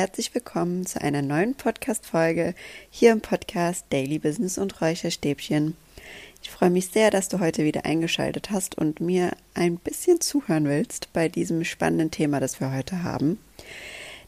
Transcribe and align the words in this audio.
herzlich 0.00 0.34
willkommen 0.34 0.86
zu 0.86 0.98
einer 1.02 1.20
neuen 1.20 1.54
Podcast-Folge 1.54 2.54
hier 2.88 3.12
im 3.12 3.20
Podcast 3.20 3.84
Daily 3.90 4.18
Business 4.18 4.56
und 4.56 4.80
Räucherstäbchen. 4.80 5.76
Ich 6.42 6.48
freue 6.48 6.70
mich 6.70 6.86
sehr, 6.86 7.10
dass 7.10 7.28
du 7.28 7.38
heute 7.38 7.64
wieder 7.64 7.84
eingeschaltet 7.84 8.50
hast 8.50 8.78
und 8.78 9.00
mir 9.00 9.32
ein 9.52 9.76
bisschen 9.76 10.22
zuhören 10.22 10.64
willst 10.64 11.12
bei 11.12 11.28
diesem 11.28 11.64
spannenden 11.64 12.10
Thema, 12.10 12.40
das 12.40 12.60
wir 12.60 12.72
heute 12.72 13.02
haben. 13.02 13.38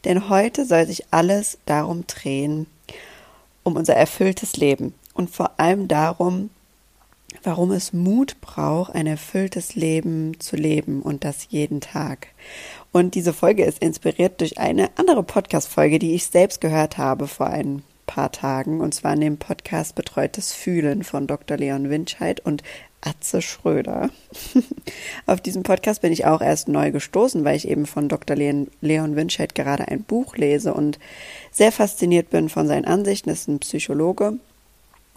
Denn 0.05 0.29
heute 0.29 0.67
soll 0.67 0.85
sich 0.85 1.05
alles 1.09 1.57
darum 1.65 2.05
drehen, 2.05 2.67
um 3.63 3.75
unser 3.75 3.95
erfülltes 3.95 4.55
Leben 4.57 4.93
und 5.15 5.31
vor 5.31 5.59
allem 5.59 5.87
darum, 5.87 6.51
warum 7.43 7.71
es 7.71 7.93
Mut 7.93 8.39
braucht, 8.41 8.95
ein 8.95 9.07
erfülltes 9.07 9.75
Leben 9.75 10.39
zu 10.39 10.55
leben 10.55 11.01
und 11.01 11.23
das 11.23 11.47
jeden 11.49 11.81
Tag. 11.81 12.27
Und 12.91 13.15
diese 13.15 13.33
Folge 13.33 13.65
ist 13.65 13.79
inspiriert 13.79 14.41
durch 14.41 14.57
eine 14.57 14.89
andere 14.97 15.23
Podcast-Folge, 15.23 15.99
die 15.99 16.13
ich 16.13 16.27
selbst 16.27 16.61
gehört 16.61 16.97
habe 16.97 17.27
vor 17.27 17.47
ein 17.47 17.83
paar 18.05 18.31
Tagen, 18.31 18.81
und 18.81 18.93
zwar 18.93 19.13
in 19.13 19.21
dem 19.21 19.37
Podcast 19.37 19.95
Betreutes 19.95 20.53
Fühlen 20.53 21.03
von 21.03 21.27
Dr. 21.27 21.57
Leon 21.57 21.89
Winscheid 21.89 22.39
und 22.39 22.63
Atze 23.01 23.41
Schröder. 23.41 24.09
Auf 25.25 25.41
diesem 25.41 25.63
Podcast 25.63 26.01
bin 26.01 26.13
ich 26.13 26.25
auch 26.25 26.41
erst 26.41 26.67
neu 26.67 26.91
gestoßen, 26.91 27.43
weil 27.43 27.57
ich 27.57 27.67
eben 27.67 27.85
von 27.85 28.07
Dr. 28.07 28.35
Leon, 28.35 28.69
Leon 28.81 29.15
Winscheid 29.15 29.55
gerade 29.55 29.87
ein 29.87 30.03
Buch 30.03 30.37
lese 30.37 30.73
und 30.73 30.99
sehr 31.51 31.71
fasziniert 31.71 32.29
bin 32.29 32.49
von 32.49 32.67
seinen 32.67 32.85
Ansichten. 32.85 33.29
Er 33.29 33.33
ist 33.33 33.47
ein 33.47 33.59
Psychologe 33.59 34.39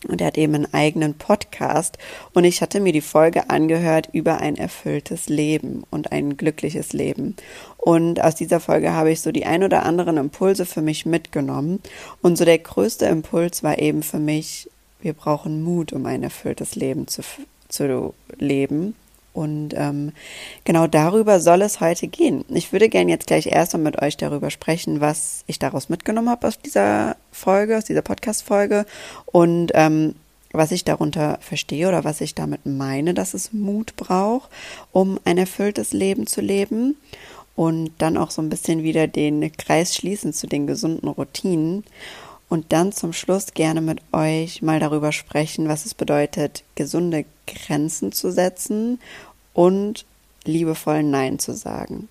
und 0.07 0.21
er 0.21 0.29
hat 0.29 0.39
eben 0.39 0.55
einen 0.55 0.73
eigenen 0.73 1.15
Podcast. 1.15 1.99
Und 2.33 2.45
ich 2.45 2.63
hatte 2.63 2.81
mir 2.81 2.93
die 2.93 3.01
Folge 3.01 3.51
angehört 3.51 4.09
über 4.13 4.39
ein 4.39 4.57
erfülltes 4.57 5.29
Leben 5.29 5.85
und 5.91 6.13
ein 6.13 6.37
glückliches 6.37 6.93
Leben. 6.93 7.37
Und 7.77 8.23
aus 8.23 8.35
dieser 8.35 8.61
Folge 8.61 8.93
habe 8.93 9.13
ich 9.13 9.21
so 9.21 9.33
die 9.33 9.47
ein 9.47 9.63
oder 9.63 9.85
anderen 9.85 10.17
Impulse 10.17 10.67
für 10.67 10.83
mich 10.83 11.07
mitgenommen. 11.07 11.81
Und 12.23 12.37
so 12.37 12.45
der 12.45 12.59
größte 12.59 13.07
Impuls 13.07 13.63
war 13.63 13.79
eben 13.79 14.03
für 14.03 14.19
mich, 14.19 14.71
wir 15.01 15.13
brauchen 15.13 15.63
Mut, 15.63 15.93
um 15.93 16.07
ein 16.07 16.23
erfülltes 16.23 16.75
Leben 16.75 17.07
zu, 17.07 17.23
zu 17.69 18.15
leben. 18.39 18.95
Und 19.37 19.75
ähm, 19.77 20.13
genau 20.65 20.87
darüber 20.87 21.41
soll 21.41 21.61
es 21.61 21.81
heute 21.81 22.09
gehen. 22.09 22.47
Ich 22.49 22.73
würde 22.73 22.89
gerne 22.89 23.11
jetzt 23.11 23.27
gleich 23.27 23.47
erst 23.47 23.75
mal 23.75 23.81
mit 23.81 24.01
euch 24.01 24.17
darüber 24.17 24.49
sprechen, 24.49 25.03
was 25.03 25.45
ich 25.47 25.59
daraus 25.59 25.91
mitgenommen 25.91 26.31
habe 26.31 26.49
aus 26.49 26.59
dieser 26.59 27.17
Folge, 27.33 27.77
aus 27.77 27.85
dieser 27.85 28.01
Podcast-Folge. 28.01 28.87
Und 29.27 29.73
ähm, 29.75 30.15
was 30.53 30.73
ich 30.73 30.85
darunter 30.85 31.37
verstehe 31.43 31.87
oder 31.87 32.03
was 32.03 32.23
ich 32.23 32.35
damit 32.35 32.65
meine, 32.65 33.13
dass 33.13 33.35
es 33.35 33.53
Mut 33.53 33.95
braucht, 33.97 34.49
um 34.91 35.21
ein 35.27 35.37
erfülltes 35.37 35.93
Leben 35.93 36.27
zu 36.27 36.41
leben. 36.41 36.97
Und 37.55 37.91
dann 37.99 38.17
auch 38.17 38.31
so 38.31 38.41
ein 38.41 38.49
bisschen 38.49 38.85
wieder 38.85 39.07
den 39.07 39.53
Kreis 39.53 39.95
schließen 39.95 40.33
zu 40.33 40.47
den 40.47 40.67
gesunden 40.67 41.11
Routinen. 41.11 41.85
Und 42.49 42.73
dann 42.73 42.93
zum 42.93 43.13
Schluss 43.13 43.53
gerne 43.53 43.83
mit 43.83 44.01
euch 44.13 44.63
mal 44.63 44.81
darüber 44.81 45.13
sprechen, 45.13 45.69
was 45.69 45.85
es 45.85 45.93
bedeutet, 45.93 46.63
gesunde 46.75 47.27
Grenzen 47.47 48.13
zu 48.13 48.31
setzen 48.31 48.99
und 49.57 50.05
liebevoll 50.45 51.03
Nein 51.03 51.39
zu 51.39 51.55
sagen, 51.55 52.09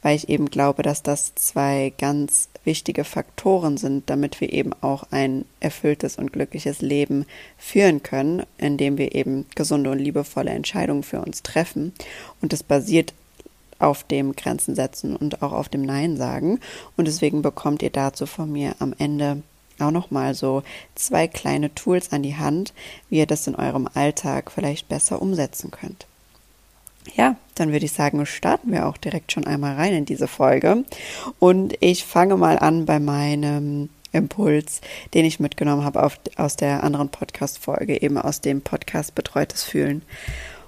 weil 0.00 0.14
ich 0.14 0.28
eben 0.28 0.48
glaube, 0.48 0.84
dass 0.84 1.02
das 1.02 1.34
zwei 1.34 1.92
ganz 1.98 2.48
wichtige 2.62 3.02
Faktoren 3.02 3.76
sind, 3.76 4.08
damit 4.08 4.40
wir 4.40 4.52
eben 4.52 4.72
auch 4.80 5.02
ein 5.10 5.44
erfülltes 5.58 6.16
und 6.16 6.32
glückliches 6.32 6.82
Leben 6.82 7.26
führen 7.58 8.04
können, 8.04 8.44
indem 8.58 8.96
wir 8.96 9.12
eben 9.14 9.44
gesunde 9.56 9.90
und 9.90 9.98
liebevolle 9.98 10.52
Entscheidungen 10.52 11.02
für 11.02 11.20
uns 11.20 11.42
treffen. 11.42 11.92
Und 12.40 12.52
das 12.52 12.62
basiert 12.62 13.12
auf 13.80 14.04
dem 14.04 14.36
Grenzen 14.36 14.76
setzen 14.76 15.16
und 15.16 15.42
auch 15.42 15.52
auf 15.52 15.68
dem 15.68 15.82
Nein 15.82 16.16
sagen. 16.16 16.60
Und 16.96 17.08
deswegen 17.08 17.42
bekommt 17.42 17.82
ihr 17.82 17.90
dazu 17.90 18.24
von 18.26 18.52
mir 18.52 18.76
am 18.78 18.94
Ende 18.98 19.42
auch 19.80 19.90
nochmal 19.90 20.34
so 20.34 20.62
zwei 20.94 21.26
kleine 21.26 21.74
Tools 21.74 22.12
an 22.12 22.22
die 22.22 22.36
Hand, 22.36 22.72
wie 23.10 23.18
ihr 23.18 23.26
das 23.26 23.48
in 23.48 23.56
eurem 23.56 23.88
Alltag 23.92 24.52
vielleicht 24.52 24.88
besser 24.88 25.20
umsetzen 25.20 25.72
könnt. 25.72 26.06
Ja, 27.12 27.36
dann 27.54 27.72
würde 27.72 27.84
ich 27.84 27.92
sagen, 27.92 28.24
starten 28.26 28.72
wir 28.72 28.86
auch 28.86 28.96
direkt 28.96 29.32
schon 29.32 29.46
einmal 29.46 29.74
rein 29.74 29.92
in 29.92 30.04
diese 30.04 30.26
Folge. 30.26 30.84
Und 31.38 31.74
ich 31.80 32.04
fange 32.04 32.36
mal 32.36 32.58
an 32.58 32.86
bei 32.86 32.98
meinem 32.98 33.90
Impuls, 34.12 34.80
den 35.12 35.24
ich 35.24 35.40
mitgenommen 35.40 35.84
habe 35.84 36.02
auf, 36.02 36.18
aus 36.36 36.56
der 36.56 36.82
anderen 36.82 37.10
Podcast-Folge, 37.10 38.00
eben 38.00 38.16
aus 38.16 38.40
dem 38.40 38.62
Podcast 38.62 39.14
Betreutes 39.14 39.64
Fühlen. 39.64 40.02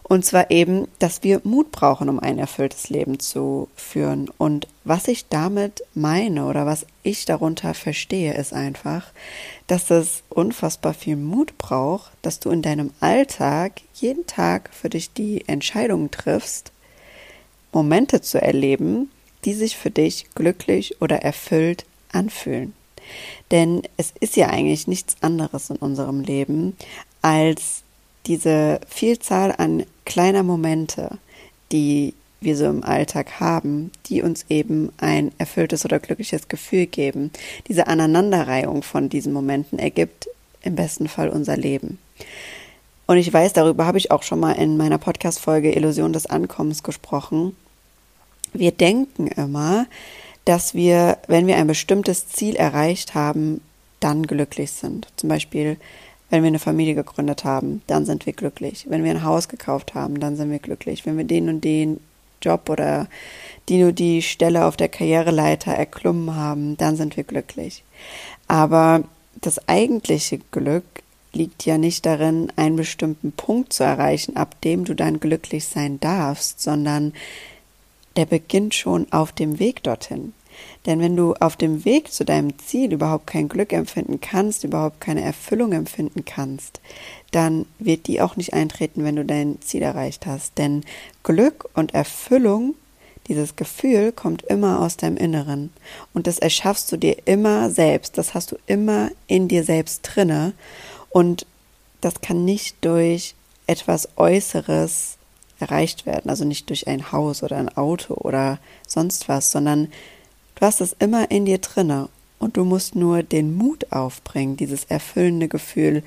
Und 0.09 0.25
zwar 0.25 0.53
eben, 0.53 0.87
dass 1.01 1.25
wir 1.25 1.41
Mut 1.43 1.73
brauchen, 1.73 2.09
um 2.09 2.21
ein 2.21 2.39
erfülltes 2.39 2.91
Leben 2.91 3.19
zu 3.19 3.69
führen. 3.75 4.31
Und 4.39 4.69
was 4.85 5.09
ich 5.09 5.27
damit 5.29 5.83
meine 5.95 6.47
oder 6.47 6.65
was 6.65 6.87
ich 7.03 7.25
darunter 7.25 7.75
verstehe, 7.75 8.35
ist 8.35 8.53
einfach, 8.53 9.09
dass 9.67 9.91
es 9.91 10.23
unfassbar 10.29 10.95
viel 10.95 11.17
Mut 11.17 11.59
braucht, 11.59 12.13
dass 12.23 12.39
du 12.39 12.51
in 12.51 12.63
deinem 12.63 12.93
Alltag 13.01 13.81
jeden 13.95 14.27
Tag 14.29 14.71
für 14.73 14.89
dich 14.89 15.13
die 15.13 15.49
Entscheidung 15.49 16.13
triffst, 16.13 16.71
Momente 17.73 18.21
zu 18.21 18.41
erleben, 18.41 19.11
die 19.45 19.55
sich 19.55 19.77
für 19.77 19.91
dich 19.91 20.27
glücklich 20.37 21.03
oder 21.03 21.23
erfüllt 21.23 21.85
anfühlen. 22.13 22.75
Denn 23.51 23.83
es 23.97 24.13
ist 24.21 24.37
ja 24.37 24.51
eigentlich 24.51 24.87
nichts 24.87 25.17
anderes 25.21 25.69
in 25.71 25.77
unserem 25.77 26.21
Leben 26.21 26.77
als 27.23 27.83
diese 28.27 28.81
Vielzahl 28.89 29.55
an 29.57 29.85
kleiner 30.05 30.43
Momente, 30.43 31.19
die 31.73 32.15
wir 32.41 32.57
so 32.57 32.67
im 32.67 32.85
Alltag 32.85 33.41
haben, 33.41 33.91
die 34.07 34.23
uns 34.23 34.47
eben 34.49 34.93
ein 34.99 35.33
erfülltes 35.39 35.85
oder 35.85 35.99
glückliches 35.99 36.49
Gefühl 36.49 36.87
geben. 36.87 37.31
Diese 37.67 37.87
Aneinanderreihung 37.87 38.83
von 38.83 39.09
diesen 39.09 39.33
Momenten 39.33 39.79
ergibt 39.79 40.29
im 40.63 40.77
besten 40.77 41.09
Fall 41.09 41.29
unser 41.29 41.57
Leben. 41.57 41.99
Und 43.07 43.19
ich 43.19 43.33
weiß, 43.33 43.53
darüber 43.53 43.87
habe 43.87 43.99
ich 43.99 44.11
auch 44.11 44.23
schon 44.23 44.41
mal 44.41 44.53
in 44.53 44.77
meiner 44.77 44.99
Podcast-Folge 44.99 45.73
Illusion 45.73 46.13
des 46.13 46.27
Ankommens 46.27 46.83
gesprochen. 46.83 47.57
Wir 48.53 48.73
denken 48.73 49.29
immer, 49.29 49.87
dass 50.45 50.75
wir, 50.75 51.19
wenn 51.29 51.47
wir 51.47 51.57
ein 51.57 51.67
bestimmtes 51.67 52.29
Ziel 52.29 52.57
erreicht 52.57 53.15
haben, 53.15 53.61
dann 54.01 54.27
glücklich 54.27 54.73
sind. 54.73 55.09
Zum 55.17 55.29
Beispiel, 55.29 55.77
wenn 56.31 56.43
wir 56.43 56.49
eine 56.49 56.59
Familie 56.59 56.95
gegründet 56.95 57.45
haben, 57.45 57.83
dann 57.87 58.05
sind 58.05 58.27
wir 58.27 58.33
glücklich. 58.33 58.87
Wenn 58.89 59.05
wir 59.05 59.11
ein 59.13 59.25
Haus 59.25 59.49
gekauft 59.49 59.95
haben, 59.95 60.19
dann 60.19 60.37
sind 60.37 60.51
wir 60.51 60.59
glücklich. 60.59 61.07
Wenn 61.07 61.17
wir 61.17 61.25
den 61.25 61.49
und 61.49 61.63
den 61.63 62.01
Job 62.43 62.69
oder 62.69 63.09
die 63.69 63.83
und 63.85 63.99
die 63.99 64.23
Stelle 64.23 64.65
auf 64.65 64.77
der 64.77 64.89
Karriereleiter 64.89 65.73
erklommen 65.73 66.35
haben, 66.35 66.77
dann 66.77 66.97
sind 66.97 67.17
wir 67.17 67.25
glücklich. 67.25 67.85
Aber 68.49 69.05
das 69.41 69.69
eigentliche 69.69 70.39
Glück 70.51 70.85
liegt 71.33 71.67
ja 71.67 71.79
nicht 71.79 72.07
darin, 72.07 72.53
einen 72.57 72.77
bestimmten 72.77 73.33
Punkt 73.33 73.73
zu 73.73 73.85
erreichen, 73.85 74.37
ab 74.37 74.61
dem 74.63 74.85
du 74.85 74.95
dann 74.95 75.21
glücklich 75.21 75.67
sein 75.67 76.01
darfst, 76.01 76.61
sondern 76.61 77.13
der 78.17 78.27
beginnt 78.27 78.75
schon 78.75 79.13
auf 79.13 79.33
dem 79.33 79.59
Weg 79.59 79.83
dorthin. 79.83 80.33
Denn 80.87 81.01
wenn 81.01 81.17
du 81.17 81.35
auf 81.35 81.57
dem 81.57 81.85
Weg 81.85 82.13
zu 82.13 82.25
deinem 82.25 82.59
Ziel 82.59 82.93
überhaupt 82.93 83.27
kein 83.27 83.49
Glück 83.49 83.73
empfinden 83.73 84.21
kannst, 84.21 84.65
überhaupt 84.65 85.01
keine 85.01 85.23
Erfüllung 85.23 85.73
empfinden 85.73 86.25
kannst, 86.25 86.81
dann 87.33 87.67
wird 87.79 88.07
die 88.07 88.21
auch 88.21 88.37
nicht 88.37 88.55
eintreten, 88.55 89.05
wenn 89.05 89.17
du 89.17 89.25
dein 89.25 89.61
Ziel 89.61 89.83
erreicht 89.83 90.27
hast. 90.27 90.59
Denn 90.59 90.85
Glück 91.23 91.69
und 91.75 91.95
Erfüllung, 91.95 92.75
dieses 93.29 93.57
Gefühl 93.57 94.13
kommt 94.13 94.43
immer 94.43 94.81
aus 94.81 94.97
deinem 94.97 95.17
Inneren. 95.17 95.73
Und 96.15 96.27
das 96.27 96.39
erschaffst 96.39 96.91
du 96.93 96.97
dir 96.97 97.17
immer 97.25 97.71
selbst. 97.71 98.17
Das 98.19 98.35
hast 98.35 98.53
du 98.53 98.57
immer 98.67 99.11
in 99.27 99.49
dir 99.49 99.65
selbst 99.65 100.03
drinne. 100.03 100.53
Und 101.11 101.47
das 102.01 102.21
kann 102.21 102.45
nicht 102.45 102.77
durch 102.83 103.35
etwas 103.67 104.09
Äußeres 104.17 105.17
erreicht 105.59 106.07
werden. 106.07 106.31
Also 106.31 106.45
nicht 106.45 106.69
durch 106.69 106.87
ein 106.87 107.11
Haus 107.13 107.43
oder 107.43 107.57
ein 107.57 107.75
Auto 107.77 108.15
oder 108.15 108.59
sonst 108.87 109.29
was, 109.29 109.51
sondern 109.51 109.89
Du 110.57 110.63
hast 110.63 110.81
es 110.81 110.97
immer 110.99 111.31
in 111.31 111.45
dir 111.45 111.59
drinne 111.59 112.09
und 112.39 112.57
du 112.57 112.65
musst 112.65 112.97
nur 112.97 113.23
den 113.23 113.55
Mut 113.55 113.93
aufbringen, 113.93 114.57
dieses 114.57 114.85
erfüllende 114.85 115.49
Gefühl 115.49 116.03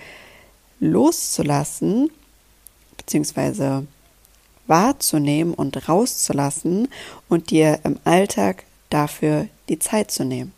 loszulassen, 0.80 2.10
beziehungsweise 2.98 3.86
wahrzunehmen 4.66 5.54
und 5.54 5.88
rauszulassen 5.88 6.88
und 7.30 7.51
dir 7.51 7.80
im 7.84 8.00
Alltag 8.06 8.63
dafür 8.90 9.48
die 9.69 9.78
Zeit 9.78 10.10
zu 10.10 10.25
nehmen. 10.25 10.51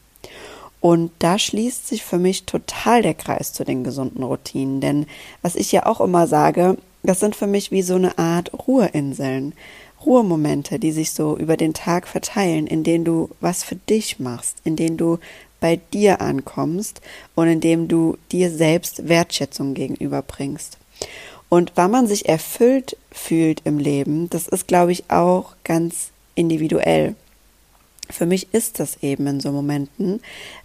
Und 0.79 1.11
da 1.19 1.37
schließt 1.37 1.87
sich 1.87 2.03
für 2.03 2.17
mich 2.17 2.45
total 2.45 3.01
der 3.01 3.13
Kreis 3.13 3.51
zu 3.51 3.65
den 3.65 3.83
gesunden 3.83 4.23
Routinen, 4.23 4.79
denn 4.79 5.05
was 5.41 5.55
ich 5.55 5.71
ja 5.71 5.85
auch 5.85 5.99
immer 5.99 6.27
sage, 6.27 6.77
das 7.03 7.19
sind 7.19 7.35
für 7.35 7.47
mich 7.47 7.71
wie 7.71 7.81
so 7.81 7.95
eine 7.95 8.17
Art 8.17 8.51
Ruheinseln. 8.67 9.53
Ruhemomente, 10.05 10.79
die 10.79 10.91
sich 10.91 11.11
so 11.11 11.37
über 11.37 11.57
den 11.57 11.73
Tag 11.73 12.07
verteilen, 12.07 12.67
in 12.67 12.83
denen 12.83 13.05
du 13.05 13.29
was 13.39 13.63
für 13.63 13.75
dich 13.75 14.19
machst, 14.19 14.57
in 14.63 14.75
denen 14.75 14.97
du 14.97 15.19
bei 15.59 15.79
dir 15.93 16.21
ankommst 16.21 17.01
und 17.35 17.47
in 17.47 17.61
dem 17.61 17.87
du 17.87 18.17
dir 18.31 18.49
selbst 18.51 19.07
Wertschätzung 19.07 19.73
gegenüberbringst. 19.73 20.77
Und 21.49 21.73
wann 21.75 21.91
man 21.91 22.07
sich 22.07 22.27
erfüllt 22.27 22.97
fühlt 23.11 23.61
im 23.65 23.77
Leben, 23.77 24.29
das 24.29 24.47
ist, 24.47 24.67
glaube 24.67 24.91
ich, 24.91 25.09
auch 25.09 25.55
ganz 25.63 26.11
individuell. 26.35 27.15
für 28.09 28.25
mich 28.25 28.53
ist 28.53 28.79
das 28.79 29.03
eben 29.03 29.25
in 29.27 29.39
so 29.39 29.51
Momenten, 29.53 30.21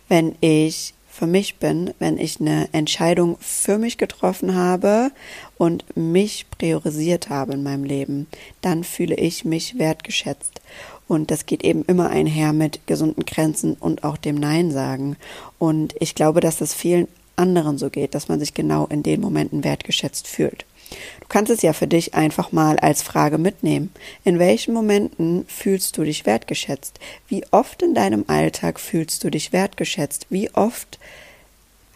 wenn 0.08 0.34
ich 0.40 0.94
für 1.16 1.26
mich 1.26 1.56
bin, 1.56 1.94
wenn 1.98 2.18
ich 2.18 2.40
eine 2.40 2.68
Entscheidung 2.72 3.38
für 3.40 3.78
mich 3.78 3.96
getroffen 3.96 4.54
habe 4.54 5.10
und 5.56 5.84
mich 5.96 6.44
priorisiert 6.50 7.30
habe 7.30 7.54
in 7.54 7.62
meinem 7.62 7.84
Leben, 7.84 8.26
dann 8.60 8.84
fühle 8.84 9.14
ich 9.14 9.46
mich 9.46 9.78
wertgeschätzt. 9.78 10.60
Und 11.08 11.30
das 11.30 11.46
geht 11.46 11.64
eben 11.64 11.84
immer 11.84 12.10
einher 12.10 12.52
mit 12.52 12.86
gesunden 12.86 13.24
Grenzen 13.24 13.74
und 13.74 14.04
auch 14.04 14.18
dem 14.18 14.34
Nein 14.34 14.70
sagen. 14.70 15.16
Und 15.58 15.94
ich 16.00 16.14
glaube, 16.14 16.40
dass 16.40 16.60
es 16.60 16.74
vielen 16.74 17.08
anderen 17.36 17.78
so 17.78 17.88
geht, 17.88 18.14
dass 18.14 18.28
man 18.28 18.38
sich 18.38 18.52
genau 18.52 18.86
in 18.86 19.02
den 19.02 19.22
Momenten 19.22 19.64
wertgeschätzt 19.64 20.26
fühlt. 20.26 20.66
Du 20.90 21.26
kannst 21.28 21.50
es 21.50 21.62
ja 21.62 21.72
für 21.72 21.86
dich 21.86 22.14
einfach 22.14 22.52
mal 22.52 22.78
als 22.78 23.02
Frage 23.02 23.38
mitnehmen. 23.38 23.92
In 24.24 24.38
welchen 24.38 24.74
Momenten 24.74 25.44
fühlst 25.48 25.98
du 25.98 26.04
dich 26.04 26.26
wertgeschätzt? 26.26 27.00
Wie 27.28 27.44
oft 27.50 27.82
in 27.82 27.94
deinem 27.94 28.24
Alltag 28.28 28.78
fühlst 28.78 29.24
du 29.24 29.30
dich 29.30 29.52
wertgeschätzt? 29.52 30.26
Wie 30.30 30.50
oft 30.54 30.98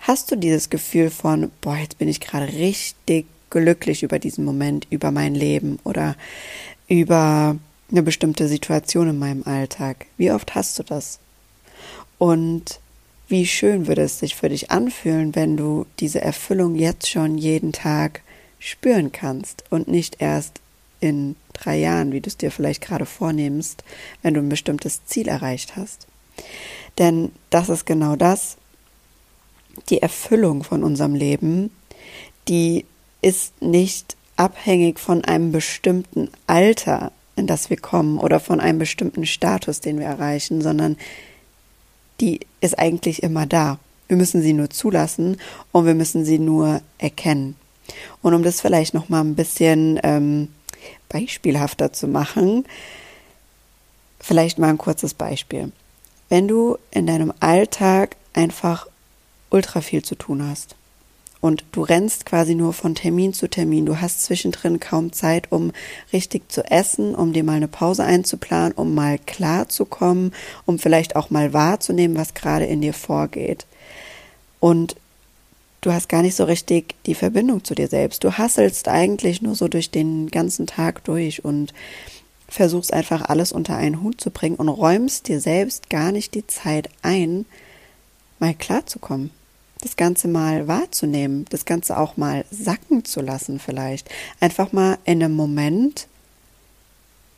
hast 0.00 0.31
du 0.31 0.37
dieses 0.37 0.70
Gefühl 0.70 1.10
von, 1.10 1.50
boah, 1.60 1.76
jetzt 1.76 1.98
bin 1.98 2.08
ich 2.08 2.20
gerade 2.20 2.52
richtig 2.52 3.26
glücklich 3.50 4.02
über 4.02 4.19
diesen 4.19 4.44
Moment, 4.44 4.87
über 4.90 5.10
mein 5.10 5.34
Leben 5.34 5.78
oder 5.84 6.16
über 6.88 7.56
eine 7.90 8.02
bestimmte 8.02 8.48
Situation 8.48 9.10
in 9.10 9.19
meinem 9.19 9.44
Alltag? 9.44 10.06
Wie 10.16 10.32
oft 10.32 10.54
hast 10.54 10.78
du 10.78 10.82
das? 10.82 11.19
Und 12.19 12.81
wie 13.28 13.46
schön 13.46 13.86
würde 13.86 14.02
es 14.02 14.19
sich 14.19 14.34
für 14.34 14.48
dich 14.48 14.70
anfühlen, 14.70 15.36
wenn 15.36 15.56
du 15.56 15.86
diese 16.00 16.20
Erfüllung 16.20 16.75
jetzt 16.75 17.08
schon 17.08 17.38
jeden 17.38 17.72
Tag 17.72 18.22
spüren 18.60 19.10
kannst 19.10 19.64
und 19.70 19.88
nicht 19.88 20.20
erst 20.20 20.60
in 21.00 21.34
drei 21.54 21.78
Jahren, 21.78 22.12
wie 22.12 22.20
du 22.20 22.28
es 22.28 22.36
dir 22.36 22.52
vielleicht 22.52 22.82
gerade 22.82 23.06
vornimmst, 23.06 23.82
wenn 24.22 24.34
du 24.34 24.40
ein 24.40 24.48
bestimmtes 24.48 25.04
Ziel 25.06 25.26
erreicht 25.26 25.76
hast. 25.76 26.06
Denn 26.98 27.32
das 27.48 27.68
ist 27.68 27.86
genau 27.86 28.14
das, 28.16 28.56
die 29.88 30.02
Erfüllung 30.02 30.62
von 30.62 30.84
unserem 30.84 31.14
Leben, 31.14 31.70
die 32.48 32.84
ist 33.22 33.60
nicht 33.62 34.16
abhängig 34.36 34.98
von 34.98 35.24
einem 35.24 35.52
bestimmten 35.52 36.30
Alter, 36.46 37.12
in 37.36 37.46
das 37.46 37.70
wir 37.70 37.76
kommen 37.76 38.18
oder 38.18 38.40
von 38.40 38.60
einem 38.60 38.78
bestimmten 38.78 39.26
Status, 39.26 39.80
den 39.80 39.98
wir 39.98 40.06
erreichen, 40.06 40.62
sondern 40.62 40.96
die 42.20 42.40
ist 42.60 42.78
eigentlich 42.78 43.22
immer 43.22 43.46
da. 43.46 43.78
Wir 44.08 44.16
müssen 44.16 44.42
sie 44.42 44.52
nur 44.52 44.70
zulassen 44.70 45.38
und 45.72 45.86
wir 45.86 45.94
müssen 45.94 46.24
sie 46.24 46.38
nur 46.38 46.82
erkennen. 46.98 47.56
Und 48.22 48.34
um 48.34 48.42
das 48.42 48.60
vielleicht 48.60 48.94
noch 48.94 49.08
mal 49.08 49.20
ein 49.20 49.34
bisschen 49.34 50.00
ähm, 50.02 50.48
beispielhafter 51.08 51.92
zu 51.92 52.08
machen, 52.08 52.64
vielleicht 54.20 54.58
mal 54.58 54.70
ein 54.70 54.78
kurzes 54.78 55.14
Beispiel. 55.14 55.72
Wenn 56.28 56.48
du 56.48 56.78
in 56.90 57.06
deinem 57.06 57.32
Alltag 57.40 58.16
einfach 58.32 58.87
ultra 59.50 59.81
viel 59.81 60.04
zu 60.04 60.14
tun 60.14 60.46
hast 60.46 60.76
und 61.40 61.64
du 61.72 61.82
rennst 61.82 62.26
quasi 62.26 62.54
nur 62.54 62.72
von 62.72 62.94
Termin 62.94 63.32
zu 63.32 63.48
Termin. 63.48 63.87
Du 63.87 64.00
hast 64.00 64.22
zwischendrin 64.22 64.78
kaum 64.78 65.12
Zeit, 65.12 65.50
um 65.50 65.72
richtig 66.12 66.50
zu 66.52 66.62
essen, 66.70 67.14
um 67.14 67.32
dir 67.32 67.44
mal 67.44 67.54
eine 67.54 67.69
Pause 67.69 68.04
einzuplanen, 68.04 68.72
um 68.72 68.94
mal 68.94 69.19
klar 69.19 69.69
zu 69.69 69.86
kommen, 69.86 70.32
um 70.66 70.78
vielleicht 70.78 71.16
auch 71.16 71.31
mal 71.31 71.52
wahrzunehmen, 71.52 72.16
was 72.16 72.34
gerade 72.34 72.66
in 72.66 72.82
dir 72.82 72.93
vorgeht. 72.93 73.66
Und 74.60 74.96
du 75.81 75.93
hast 75.93 76.09
gar 76.09 76.23
nicht 76.23 76.37
so 76.37 76.44
richtig 76.44 76.94
die 77.06 77.15
Verbindung 77.15 77.65
zu 77.65 77.75
dir 77.75 77.88
selbst. 77.88 78.25
Du 78.25 78.32
hasselst 78.37 78.88
eigentlich 78.88 79.43
nur 79.43 79.55
so 79.55 79.69
durch 79.69 79.91
den 79.91 80.29
ganzen 80.29 80.67
Tag 80.67 81.05
durch 81.05 81.44
und 81.44 81.73
versuchst 82.49 82.93
einfach 82.93 83.23
alles 83.23 83.53
unter 83.53 83.77
einen 83.77 84.03
Hut 84.03 84.21
zu 84.21 84.31
bringen 84.31 84.56
und 84.56 84.69
räumst 84.69 85.29
dir 85.29 85.41
selbst 85.41 85.88
gar 85.88 86.12
nicht 86.12 86.35
die 86.35 86.47
Zeit 86.47 86.91
ein, 87.03 87.47
mal 88.38 88.55
klarzukommen. 88.55 89.31
Das 89.81 89.97
Ganze 89.97 90.29
mal 90.29 90.69
wahrzunehmen, 90.69 91.47
das 91.49 91.65
Ganze 91.65 91.99
auch 91.99 92.19
mal 92.19 92.44
sacken 92.50 93.05
zu 93.06 93.23
lassen 93.23 93.59
vielleicht. 93.59 94.11
Einfach 94.38 94.73
mal 94.73 94.99
in 95.05 95.23
einem 95.23 95.35
Moment 95.35 96.06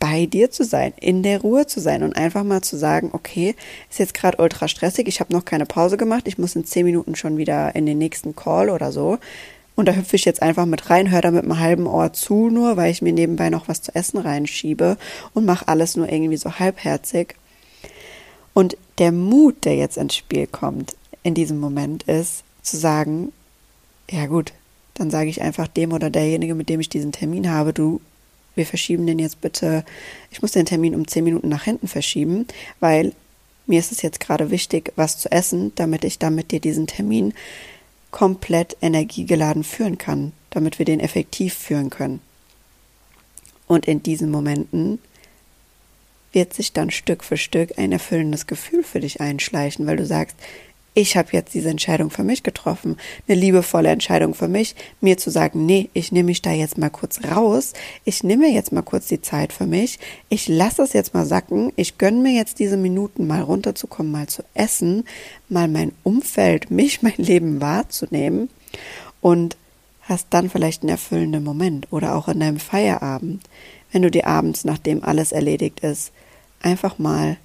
bei 0.02 0.26
dir 0.26 0.50
zu 0.50 0.64
sein, 0.64 0.93
in 1.00 1.22
der 1.22 1.43
Ruhe 1.43 1.69
zu 1.69 1.78
sein 1.78 2.02
und 2.02 2.16
einfach 2.16 2.43
mal 2.43 2.60
zu 2.60 2.76
sagen, 2.76 3.10
okay, 3.12 3.54
ist 3.88 4.00
jetzt 4.00 4.14
gerade 4.14 4.43
ultra 4.43 4.66
stressig, 4.66 5.06
ich 5.06 5.20
habe 5.20 5.32
noch 5.32 5.44
keine 5.44 5.64
Pause 5.64 5.96
gemacht, 5.96 6.26
ich 6.26 6.38
muss 6.38 6.56
in 6.56 6.64
zehn 6.64 6.84
Minuten 6.84 7.14
schon 7.14 7.37
wieder 7.37 7.76
in 7.76 7.87
den 7.87 7.99
nächsten 7.99 8.34
Call 8.34 8.69
oder 8.69 8.90
so. 8.90 9.19
Und 9.76 9.87
da 9.87 9.93
hüpfe 9.93 10.16
ich 10.16 10.25
jetzt 10.25 10.43
einfach 10.43 10.66
mit 10.66 10.90
rein, 10.90 11.12
höre 11.12 11.20
da 11.20 11.31
mit 11.31 11.44
einem 11.44 11.60
halben 11.60 11.87
Ohr 11.87 12.12
zu, 12.12 12.50
nur 12.50 12.76
weil 12.76 12.90
ich 12.90 13.00
mir 13.00 13.12
nebenbei 13.12 13.49
noch 13.49 13.69
was 13.69 13.81
zu 13.81 13.94
essen 13.94 14.19
reinschiebe 14.19 14.96
und 15.34 15.44
mache 15.44 15.69
alles 15.69 15.96
nur 15.96 16.10
irgendwie 16.10 16.37
so 16.37 16.58
halbherzig. 16.58 17.37
Und 18.55 18.76
der 18.98 19.12
Mut, 19.12 19.64
der 19.64 19.76
jetzt 19.76 19.98
ins 19.98 20.16
Spiel 20.16 20.48
kommt 20.48 20.96
in 21.22 21.34
diesem 21.34 21.60
Moment, 21.60 22.02
ist 22.02 22.43
zu 22.62 22.76
sagen, 22.76 23.32
ja 24.10 24.26
gut, 24.26 24.52
dann 24.94 25.12
sage 25.12 25.31
ich 25.31 25.43
einfach 25.43 25.69
dem 25.69 25.93
oder 25.93 26.10
derjenige, 26.10 26.56
mit 26.56 26.69
dem 26.69 26.81
ich 26.81 26.88
diesen 26.88 27.12
Termin 27.12 27.48
habe, 27.48 27.72
du 27.72 28.00
wir 28.54 28.66
verschieben 28.66 29.06
den 29.06 29.19
jetzt 29.19 29.40
bitte, 29.40 29.84
ich 30.31 30.43
muss 30.43 30.52
den 30.52 30.66
Termin 30.66 30.94
um 30.94 31.06
zehn 31.06 31.25
Minuten 31.25 31.49
nach 31.49 31.64
hinten 31.64 31.88
verschieben, 31.88 32.46
weil 32.81 33.12
mir 33.66 33.78
ist 33.78 33.93
es 33.93 34.02
jetzt 34.02 34.20
gerade 34.20 34.50
wichtig, 34.50 34.93
was 34.96 35.19
zu 35.19 35.31
essen, 35.31 35.72
damit 35.76 36.04
ich 36.04 36.19
damit 36.19 36.50
dir 36.50 36.60
diesen 36.60 36.87
Termin 36.87 37.32
komplett 38.10 38.76
energiegeladen 38.82 39.64
führen 39.64 39.99
kann, 39.99 40.32
damit 40.50 40.78
wir 40.78 40.87
den 40.87 41.00
effektiv 41.00 41.54
führen 41.54 41.90
können. 41.90 42.20
Und 43.66 43.87
in 43.87 44.02
diesen 44.02 44.31
Momenten 44.31 44.98
wird 46.32 46.52
sich 46.55 46.72
dann 46.72 46.90
Stück 46.90 47.25
für 47.25 47.37
Stück 47.37 47.78
ein 47.78 47.93
erfüllendes 47.93 48.46
Gefühl 48.46 48.82
für 48.82 49.00
dich 49.00 49.20
einschleichen, 49.20 49.87
weil 49.87 49.96
du 49.96 50.06
sagst, 50.06 50.37
ich 50.94 51.17
habe 51.17 51.29
jetzt 51.33 51.55
diese 51.55 51.71
Entscheidung 51.71 52.11
für 52.11 52.23
mich 52.23 52.43
getroffen, 52.43 52.97
eine 53.27 53.39
liebevolle 53.39 53.89
Entscheidung 53.89 54.35
für 54.35 54.49
mich, 54.49 54.75
mir 55.00 55.17
zu 55.17 55.31
sagen, 55.31 55.65
nee, 55.65 55.89
ich 55.94 56.12
nehme 56.12 56.27
mich 56.27 56.43
da 56.43 56.53
jetzt 56.53 56.77
mal 56.77 56.91
kurz 56.91 57.25
raus, 57.25 57.73
ich 58.05 58.23
nehme 58.23 58.49
jetzt 58.49 58.73
mal 58.73 58.83
kurz 58.83 59.06
die 59.09 59.23
Zeit 59.23 59.53
für 59.53 59.67
mich, 59.67 59.99
ich 60.29 60.49
lasse 60.49 60.83
es 60.83 60.93
jetzt 60.93 61.15
mal 61.15 61.25
sacken, 61.25 61.73
ich 61.77 61.99
gönne 61.99 62.21
mir 62.21 62.32
jetzt 62.32 62.58
diese 62.58 62.77
Minuten 62.77 63.27
mal 63.27 63.41
runterzukommen, 63.41 64.13
mal 64.13 64.27
zu 64.27 64.43
essen, 64.55 65.05
mal 65.49 65.69
mein 65.69 65.93
Umfeld, 66.03 66.70
mich, 66.70 67.03
mein 67.03 67.17
Leben 67.17 67.61
wahrzunehmen. 67.61 68.51
Und 69.20 69.56
hast 70.03 70.27
dann 70.31 70.51
vielleicht 70.51 70.82
einen 70.82 70.91
erfüllenden 70.91 71.44
Moment 71.44 71.87
oder 71.91 72.17
auch 72.17 72.29
in 72.29 72.41
deinem 72.41 72.58
Feierabend, 72.58 73.43
wenn 73.93 74.03
du 74.03 74.11
dir 74.11 74.27
abends, 74.27 74.65
nachdem 74.65 75.05
alles 75.05 75.32
erledigt 75.32 75.81
ist, 75.81 76.13
einfach 76.61 76.99
mal 76.99 77.37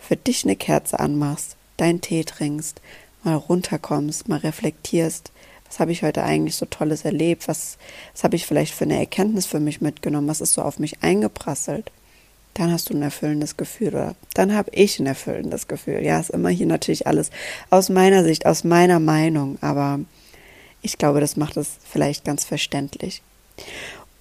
für 0.00 0.16
dich 0.16 0.44
eine 0.44 0.56
Kerze 0.56 0.98
anmachst, 0.98 1.56
deinen 1.76 2.00
Tee 2.00 2.24
trinkst, 2.24 2.80
mal 3.24 3.36
runterkommst, 3.36 4.28
mal 4.28 4.38
reflektierst, 4.38 5.32
was 5.72 5.80
habe 5.80 5.92
ich 5.92 6.02
heute 6.02 6.22
eigentlich 6.22 6.56
so 6.56 6.66
Tolles 6.66 7.04
erlebt, 7.04 7.48
was, 7.48 7.78
was 8.12 8.24
habe 8.24 8.36
ich 8.36 8.46
vielleicht 8.46 8.74
für 8.74 8.84
eine 8.84 8.98
Erkenntnis 8.98 9.46
für 9.46 9.60
mich 9.60 9.80
mitgenommen, 9.80 10.28
was 10.28 10.42
ist 10.42 10.52
so 10.52 10.62
auf 10.62 10.78
mich 10.78 11.02
eingeprasselt, 11.02 11.90
dann 12.54 12.70
hast 12.70 12.90
du 12.90 12.94
ein 12.94 13.02
erfüllendes 13.02 13.56
Gefühl 13.56 13.88
oder 13.88 14.14
dann 14.34 14.54
habe 14.54 14.70
ich 14.74 14.98
ein 14.98 15.06
erfüllendes 15.06 15.68
Gefühl. 15.68 16.02
Ja, 16.04 16.20
ist 16.20 16.28
immer 16.28 16.50
hier 16.50 16.66
natürlich 16.66 17.06
alles 17.06 17.30
aus 17.70 17.88
meiner 17.88 18.22
Sicht, 18.24 18.44
aus 18.44 18.64
meiner 18.64 19.00
Meinung, 19.00 19.56
aber 19.62 20.00
ich 20.82 20.98
glaube, 20.98 21.20
das 21.20 21.36
macht 21.36 21.56
es 21.56 21.70
vielleicht 21.88 22.24
ganz 22.24 22.44
verständlich. 22.44 23.22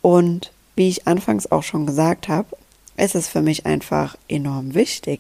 Und 0.02 0.54
wie 0.76 0.88
ich 0.88 1.08
anfangs 1.08 1.52
auch 1.52 1.64
schon 1.64 1.86
gesagt 1.86 2.30
habe, 2.30 2.56
ist 2.96 3.16
es 3.16 3.28
für 3.28 3.42
mich 3.42 3.66
einfach 3.66 4.16
enorm 4.30 4.74
wichtig, 4.74 5.20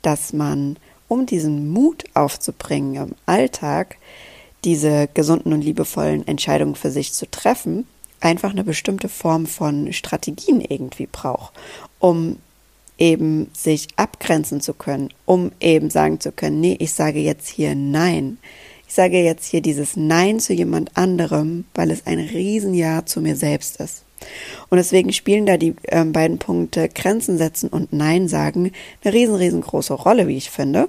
dass 0.00 0.32
man 0.32 0.78
um 1.08 1.26
diesen 1.26 1.70
Mut 1.70 2.04
aufzubringen 2.14 3.08
im 3.08 3.14
Alltag, 3.26 3.96
diese 4.64 5.08
gesunden 5.14 5.52
und 5.52 5.62
liebevollen 5.62 6.26
Entscheidungen 6.26 6.74
für 6.74 6.90
sich 6.90 7.12
zu 7.12 7.30
treffen, 7.30 7.86
einfach 8.20 8.50
eine 8.50 8.64
bestimmte 8.64 9.08
Form 9.08 9.46
von 9.46 9.92
Strategien 9.92 10.60
irgendwie 10.60 11.06
braucht, 11.06 11.52
um 11.98 12.36
eben 12.98 13.50
sich 13.52 13.88
abgrenzen 13.96 14.60
zu 14.60 14.74
können, 14.74 15.10
um 15.26 15.52
eben 15.60 15.90
sagen 15.90 16.18
zu 16.18 16.32
können, 16.32 16.60
nee, 16.60 16.76
ich 16.80 16.92
sage 16.92 17.20
jetzt 17.20 17.48
hier 17.48 17.74
Nein. 17.74 18.38
Ich 18.88 18.94
sage 18.94 19.22
jetzt 19.22 19.44
hier 19.46 19.60
dieses 19.60 19.96
Nein 19.96 20.40
zu 20.40 20.54
jemand 20.54 20.96
anderem, 20.96 21.64
weil 21.74 21.90
es 21.90 22.06
ein 22.06 22.20
Riesenjahr 22.20 23.04
zu 23.04 23.20
mir 23.20 23.36
selbst 23.36 23.80
ist. 23.80 24.05
Und 24.68 24.78
deswegen 24.78 25.12
spielen 25.12 25.46
da 25.46 25.56
die 25.56 25.74
äh, 25.84 26.04
beiden 26.04 26.38
Punkte 26.38 26.88
Grenzen 26.88 27.38
setzen 27.38 27.68
und 27.68 27.92
Nein 27.92 28.28
sagen 28.28 28.72
eine 29.04 29.14
riesen, 29.14 29.34
riesengroße 29.34 29.94
Rolle, 29.94 30.26
wie 30.28 30.36
ich 30.36 30.50
finde. 30.50 30.88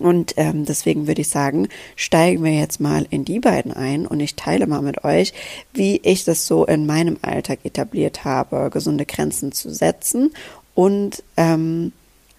Und 0.00 0.34
ähm, 0.36 0.64
deswegen 0.64 1.08
würde 1.08 1.22
ich 1.22 1.28
sagen, 1.28 1.68
steigen 1.96 2.44
wir 2.44 2.52
jetzt 2.52 2.80
mal 2.80 3.06
in 3.10 3.24
die 3.24 3.40
beiden 3.40 3.72
ein 3.72 4.06
und 4.06 4.20
ich 4.20 4.36
teile 4.36 4.66
mal 4.66 4.82
mit 4.82 5.02
euch, 5.02 5.32
wie 5.72 5.96
ich 6.04 6.24
das 6.24 6.46
so 6.46 6.64
in 6.66 6.86
meinem 6.86 7.18
Alltag 7.22 7.60
etabliert 7.64 8.24
habe, 8.24 8.70
gesunde 8.70 9.06
Grenzen 9.06 9.50
zu 9.50 9.70
setzen 9.74 10.32
und 10.74 11.24
ähm, 11.36 11.92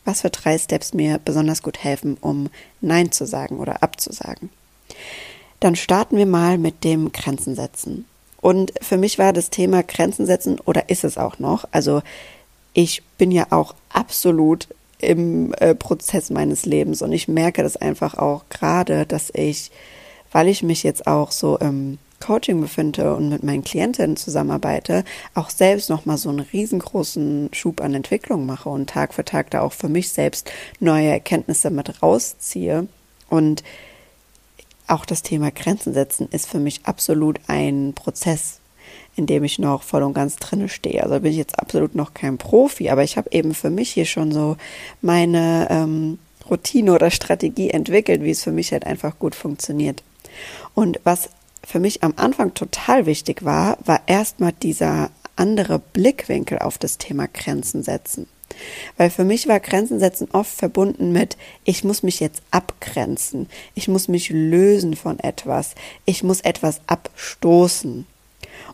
was 0.05 0.21
für 0.21 0.29
drei 0.29 0.57
Steps 0.57 0.93
mir 0.93 1.19
besonders 1.23 1.61
gut 1.61 1.83
helfen, 1.83 2.17
um 2.21 2.49
Nein 2.79 3.11
zu 3.11 3.25
sagen 3.25 3.59
oder 3.59 3.83
abzusagen. 3.83 4.49
Dann 5.59 5.75
starten 5.75 6.15
wir 6.15 6.25
mal 6.25 6.57
mit 6.57 6.85
dem 6.85 7.11
Grenzen 7.11 7.55
setzen. 7.55 8.05
Und 8.41 8.73
für 8.81 8.97
mich 8.97 9.19
war 9.19 9.33
das 9.33 9.49
Thema 9.49 9.83
Grenzen 9.83 10.25
setzen 10.25 10.59
oder 10.59 10.89
ist 10.89 11.03
es 11.03 11.17
auch 11.17 11.39
noch. 11.39 11.65
Also 11.71 12.01
ich 12.73 13.03
bin 13.17 13.31
ja 13.31 13.47
auch 13.49 13.75
absolut 13.89 14.67
im 14.99 15.53
äh, 15.59 15.75
Prozess 15.75 16.29
meines 16.29 16.65
Lebens. 16.65 17.01
Und 17.01 17.11
ich 17.11 17.27
merke 17.27 17.63
das 17.63 17.77
einfach 17.77 18.17
auch 18.17 18.43
gerade, 18.49 19.05
dass 19.05 19.31
ich, 19.33 19.71
weil 20.31 20.47
ich 20.47 20.63
mich 20.63 20.83
jetzt 20.83 21.07
auch 21.07 21.31
so 21.31 21.57
im 21.57 21.97
Coaching 22.19 22.59
befinde 22.59 23.15
und 23.15 23.29
mit 23.29 23.43
meinen 23.43 23.63
Klientinnen 23.63 24.17
zusammenarbeite, 24.17 25.05
auch 25.35 25.49
selbst 25.49 25.89
nochmal 25.89 26.17
so 26.17 26.29
einen 26.29 26.41
riesengroßen 26.41 27.49
Schub 27.53 27.81
an 27.81 27.95
Entwicklung 27.95 28.45
mache 28.45 28.67
und 28.67 28.89
Tag 28.89 29.13
für 29.13 29.23
Tag 29.23 29.51
da 29.51 29.61
auch 29.61 29.71
für 29.71 29.87
mich 29.87 30.09
selbst 30.09 30.51
neue 30.81 31.07
Erkenntnisse 31.07 31.69
mit 31.69 32.03
rausziehe. 32.03 32.87
Und 33.29 33.63
auch 34.89 35.05
das 35.05 35.21
Thema 35.21 35.51
Grenzen 35.51 35.93
setzen 35.93 36.27
ist 36.31 36.47
für 36.47 36.59
mich 36.59 36.81
absolut 36.83 37.39
ein 37.47 37.93
Prozess, 37.93 38.59
in 39.15 39.25
dem 39.25 39.43
ich 39.43 39.59
noch 39.59 39.83
voll 39.83 40.03
und 40.03 40.13
ganz 40.13 40.37
drinne 40.37 40.69
stehe. 40.69 41.03
Also 41.03 41.19
bin 41.19 41.31
ich 41.31 41.37
jetzt 41.37 41.59
absolut 41.59 41.95
noch 41.95 42.13
kein 42.13 42.37
Profi, 42.37 42.89
aber 42.89 43.03
ich 43.03 43.17
habe 43.17 43.29
eben 43.31 43.53
für 43.53 43.69
mich 43.69 43.91
hier 43.91 44.05
schon 44.05 44.31
so 44.31 44.57
meine 45.01 45.67
ähm, 45.69 46.19
Routine 46.49 46.93
oder 46.93 47.11
Strategie 47.11 47.69
entwickelt, 47.69 48.23
wie 48.23 48.31
es 48.31 48.43
für 48.43 48.51
mich 48.51 48.71
halt 48.71 48.85
einfach 48.85 49.19
gut 49.19 49.35
funktioniert. 49.35 50.03
Und 50.73 50.99
was 51.03 51.29
für 51.63 51.79
mich 51.79 52.03
am 52.03 52.13
Anfang 52.15 52.53
total 52.53 53.05
wichtig 53.05 53.43
war, 53.43 53.77
war 53.85 54.01
erstmal 54.07 54.53
dieser 54.53 55.11
andere 55.35 55.79
Blickwinkel 55.79 56.59
auf 56.59 56.77
das 56.77 56.97
Thema 56.97 57.27
Grenzen 57.27 57.83
setzen. 57.83 58.27
Weil 58.97 59.09
für 59.09 59.23
mich 59.23 59.47
war 59.47 59.59
Grenzen 59.59 59.99
setzen 59.99 60.27
oft 60.31 60.51
verbunden 60.51 61.11
mit, 61.11 61.37
ich 61.63 61.83
muss 61.83 62.03
mich 62.03 62.19
jetzt 62.19 62.41
abgrenzen, 62.51 63.47
ich 63.75 63.87
muss 63.87 64.07
mich 64.07 64.29
lösen 64.29 64.95
von 64.95 65.19
etwas, 65.19 65.75
ich 66.05 66.23
muss 66.23 66.41
etwas 66.41 66.81
abstoßen. 66.87 68.05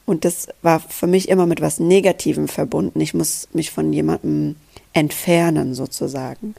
Und 0.05 0.25
das 0.25 0.47
war 0.61 0.79
für 0.79 1.07
mich 1.07 1.29
immer 1.29 1.45
mit 1.45 1.61
was 1.61 1.79
Negativem 1.79 2.47
verbunden. 2.47 3.01
Ich 3.01 3.13
muss 3.13 3.47
mich 3.53 3.71
von 3.71 3.91
jemandem 3.91 4.55
entfernen 4.93 5.73
sozusagen. 5.73 6.55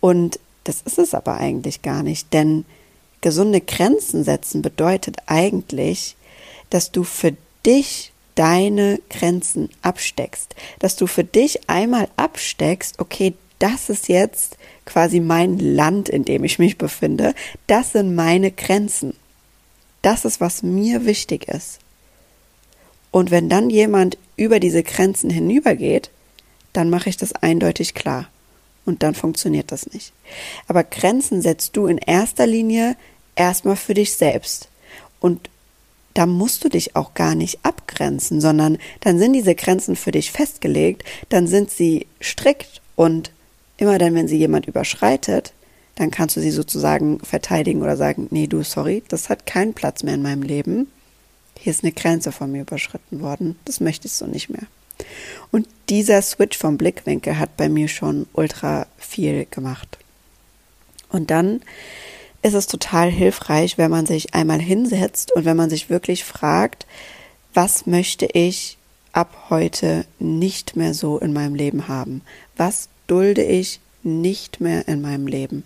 Und 0.00 0.40
das 0.64 0.82
ist 0.82 0.98
es 0.98 1.14
aber 1.14 1.36
eigentlich 1.36 1.82
gar 1.82 2.02
nicht, 2.02 2.32
denn 2.32 2.64
gesunde 3.20 3.60
Grenzen 3.60 4.24
setzen 4.24 4.62
bedeutet 4.62 5.18
eigentlich, 5.26 6.16
dass 6.70 6.90
du 6.90 7.04
für 7.04 7.36
dich 7.64 8.12
deine 8.36 9.00
Grenzen 9.10 9.70
absteckst, 9.82 10.54
dass 10.78 10.94
du 10.94 11.08
für 11.08 11.24
dich 11.24 11.68
einmal 11.68 12.08
absteckst, 12.16 13.00
okay, 13.00 13.34
das 13.58 13.90
ist 13.90 14.08
jetzt 14.08 14.56
quasi 14.84 15.18
mein 15.18 15.58
Land, 15.58 16.08
in 16.08 16.24
dem 16.24 16.44
ich 16.44 16.58
mich 16.58 16.78
befinde, 16.78 17.34
das 17.66 17.92
sind 17.92 18.14
meine 18.14 18.52
Grenzen. 18.52 19.14
Das 20.02 20.24
ist, 20.24 20.40
was 20.40 20.62
mir 20.62 21.04
wichtig 21.04 21.48
ist. 21.48 21.80
Und 23.10 23.30
wenn 23.30 23.48
dann 23.48 23.70
jemand 23.70 24.18
über 24.36 24.60
diese 24.60 24.82
Grenzen 24.82 25.30
hinübergeht, 25.30 26.10
dann 26.72 26.90
mache 26.90 27.08
ich 27.08 27.16
das 27.16 27.32
eindeutig 27.32 27.94
klar. 27.94 28.28
Und 28.84 29.02
dann 29.02 29.14
funktioniert 29.14 29.72
das 29.72 29.90
nicht. 29.92 30.12
Aber 30.68 30.84
Grenzen 30.84 31.42
setzt 31.42 31.76
du 31.76 31.86
in 31.86 31.98
erster 31.98 32.46
Linie 32.46 32.96
erstmal 33.34 33.76
für 33.76 33.94
dich 33.94 34.12
selbst. 34.12 34.68
Und 35.18 35.48
da 36.16 36.26
musst 36.26 36.64
du 36.64 36.68
dich 36.68 36.96
auch 36.96 37.14
gar 37.14 37.34
nicht 37.34 37.60
abgrenzen, 37.62 38.40
sondern 38.40 38.78
dann 39.00 39.18
sind 39.18 39.32
diese 39.32 39.54
Grenzen 39.54 39.96
für 39.96 40.12
dich 40.12 40.32
festgelegt, 40.32 41.04
dann 41.28 41.46
sind 41.46 41.70
sie 41.70 42.06
strikt 42.20 42.80
und 42.94 43.30
immer 43.76 43.98
dann, 43.98 44.14
wenn 44.14 44.28
sie 44.28 44.38
jemand 44.38 44.66
überschreitet, 44.66 45.52
dann 45.94 46.10
kannst 46.10 46.36
du 46.36 46.40
sie 46.40 46.50
sozusagen 46.50 47.20
verteidigen 47.20 47.82
oder 47.82 47.96
sagen, 47.96 48.28
nee, 48.30 48.46
du, 48.46 48.62
sorry, 48.62 49.02
das 49.08 49.28
hat 49.28 49.46
keinen 49.46 49.74
Platz 49.74 50.02
mehr 50.02 50.14
in 50.14 50.22
meinem 50.22 50.42
Leben 50.42 50.88
hier 51.58 51.72
ist 51.72 51.82
eine 51.82 51.92
Grenze 51.92 52.32
von 52.32 52.52
mir 52.52 52.62
überschritten 52.62 53.20
worden, 53.20 53.58
das 53.64 53.80
möchte 53.80 54.06
ich 54.06 54.12
so 54.12 54.26
nicht 54.26 54.50
mehr. 54.50 54.62
Und 55.50 55.68
dieser 55.88 56.22
Switch 56.22 56.56
vom 56.56 56.78
Blickwinkel 56.78 57.38
hat 57.38 57.56
bei 57.56 57.68
mir 57.68 57.88
schon 57.88 58.26
ultra 58.32 58.86
viel 58.98 59.46
gemacht. 59.50 59.98
Und 61.10 61.30
dann 61.30 61.60
ist 62.46 62.54
es 62.54 62.68
total 62.68 63.10
hilfreich, 63.10 63.76
wenn 63.76 63.90
man 63.90 64.06
sich 64.06 64.32
einmal 64.32 64.60
hinsetzt 64.60 65.32
und 65.34 65.44
wenn 65.44 65.56
man 65.56 65.68
sich 65.68 65.90
wirklich 65.90 66.22
fragt, 66.22 66.86
was 67.54 67.86
möchte 67.86 68.26
ich 68.26 68.78
ab 69.12 69.46
heute 69.50 70.04
nicht 70.20 70.76
mehr 70.76 70.94
so 70.94 71.18
in 71.18 71.32
meinem 71.32 71.56
Leben 71.56 71.88
haben? 71.88 72.22
Was 72.56 72.88
dulde 73.08 73.42
ich 73.42 73.80
nicht 74.04 74.60
mehr 74.60 74.86
in 74.86 75.00
meinem 75.00 75.26
Leben? 75.26 75.64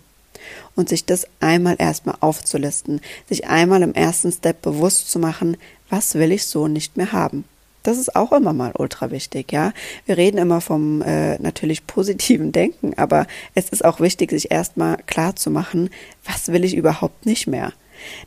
Und 0.75 0.89
sich 0.89 1.05
das 1.05 1.27
einmal 1.39 1.75
erstmal 1.77 2.15
aufzulisten, 2.19 2.99
sich 3.29 3.47
einmal 3.47 3.83
im 3.83 3.93
ersten 3.93 4.31
Step 4.31 4.63
bewusst 4.63 5.11
zu 5.11 5.19
machen, 5.19 5.57
was 5.89 6.15
will 6.15 6.31
ich 6.31 6.47
so 6.47 6.67
nicht 6.67 6.97
mehr 6.97 7.11
haben. 7.11 7.45
Das 7.83 7.97
ist 7.97 8.15
auch 8.15 8.31
immer 8.31 8.53
mal 8.53 8.73
ultra 8.77 9.11
wichtig, 9.11 9.51
ja. 9.51 9.73
Wir 10.05 10.17
reden 10.17 10.37
immer 10.37 10.61
vom 10.61 11.01
äh, 11.01 11.37
natürlich 11.39 11.87
positiven 11.87 12.51
Denken, 12.51 12.93
aber 12.97 13.25
es 13.55 13.69
ist 13.69 13.83
auch 13.83 13.99
wichtig, 13.99 14.31
sich 14.31 14.51
erstmal 14.51 14.97
klar 15.07 15.35
zu 15.35 15.49
machen, 15.49 15.89
was 16.23 16.49
will 16.49 16.63
ich 16.63 16.75
überhaupt 16.75 17.25
nicht 17.25 17.47
mehr. 17.47 17.73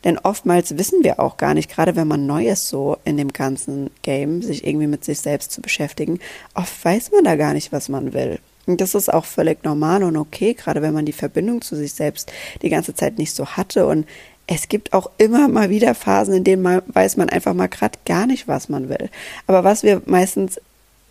Denn 0.05 0.19
oftmals 0.19 0.79
wissen 0.79 1.03
wir 1.03 1.21
auch 1.21 1.37
gar 1.37 1.55
nicht, 1.55 1.71
gerade 1.71 1.97
wenn 1.97 2.09
man 2.09 2.27
neu 2.27 2.49
ist 2.49 2.69
so 2.69 2.97
in 3.05 3.17
dem 3.17 3.33
ganzen 3.33 3.91
Game, 4.03 4.43
sich 4.43 4.67
irgendwie 4.67 4.87
mit 4.87 5.05
sich 5.05 5.21
selbst 5.21 5.53
zu 5.53 5.61
beschäftigen, 5.61 6.19
oft 6.55 6.85
weiß 6.85 7.13
man 7.13 7.25
da 7.25 7.37
gar 7.37 7.55
nicht, 7.55 7.73
was 7.73 7.89
man 7.89 8.13
will. 8.13 8.39
Und 8.67 8.81
das 8.81 8.95
ist 8.95 9.13
auch 9.13 9.27
völlig 9.27 9.63
normal 9.63 10.03
und 10.05 10.17
okay, 10.17 10.55
gerade 10.55 10.81
wenn 10.81 10.95
man 10.95 11.05
die 11.05 11.13
Verbindung 11.13 11.61
zu 11.61 11.77
sich 11.77 11.93
selbst 11.93 12.33
die 12.63 12.71
ganze 12.71 12.95
Zeit 12.95 13.19
nicht 13.19 13.35
so 13.35 13.47
hatte 13.47 13.87
und 13.87 14.07
es 14.47 14.69
gibt 14.69 14.93
auch 14.93 15.11
immer 15.19 15.49
mal 15.49 15.71
wieder 15.71 15.95
Phasen, 15.95 16.35
in 16.35 16.45
denen 16.45 16.63
man 16.63 16.83
weiß 16.87 17.17
man 17.17 17.31
einfach 17.31 17.55
mal 17.55 17.69
gerade 17.69 17.99
gar 18.05 18.27
nicht, 18.27 18.47
was 18.47 18.69
man 18.69 18.89
will. 18.89 19.09
Aber 19.47 19.65
was 19.65 19.83
wir 19.83 20.03
meistens 20.07 20.61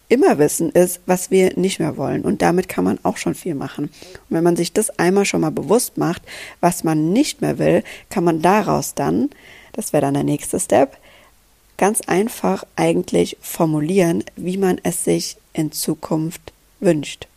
immer 0.10 0.38
wissen, 0.38 0.70
ist, 0.72 1.02
was 1.08 1.32
wir 1.32 1.58
nicht 1.58 1.80
mehr 1.80 1.98
wollen. 1.98 2.22
Und 2.22 2.42
damit 2.44 2.70
kann 2.70 2.84
man 2.84 3.00
auch 3.02 3.18
schon 3.18 3.34
viel 3.34 3.56
machen. 3.56 3.86
Und 3.86 4.30
wenn 4.30 4.44
man 4.44 4.56
sich 4.56 4.72
das 4.72 4.92
einmal 5.00 5.26
schon 5.26 5.42
mal 5.42 5.52
bewusst 5.52 5.98
macht, 5.98 6.22
was 6.60 6.84
man 6.84 7.12
nicht 7.12 7.42
mehr 7.42 7.58
will, 7.58 7.84
kann 8.10 8.24
man 8.24 8.42
daraus 8.42 8.94
dann, 8.94 9.30
das 9.72 9.94
wäre 9.94 10.02
dann 10.02 10.14
der 10.14 10.24
nächste 10.24 10.60
Step, 10.60 10.98
ganz 11.78 12.02
einfach 12.02 12.64
eigentlich 12.76 13.38
formulieren, 13.42 14.24
wie 14.36 14.58
man 14.58 14.80
es 14.84 15.04
sich 15.04 15.38
in 15.54 15.72
Zukunft 15.72 16.54
wünscht. 16.80 17.28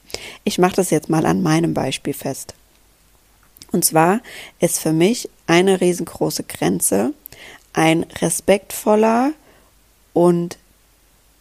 Ich 0.45 0.59
mache 0.59 0.77
das 0.77 0.91
jetzt 0.91 1.09
mal 1.09 1.25
an 1.25 1.43
meinem 1.43 1.73
Beispiel 1.73 2.15
fest. 2.15 2.55
Und 3.73 3.85
zwar 3.85 4.21
ist 4.61 4.79
für 4.79 4.93
mich 4.93 5.29
eine 5.47 5.81
riesengroße 5.81 6.45
Grenze 6.45 7.13
ein 7.77 8.05
respektvoller 8.23 9.33
und 10.15 10.57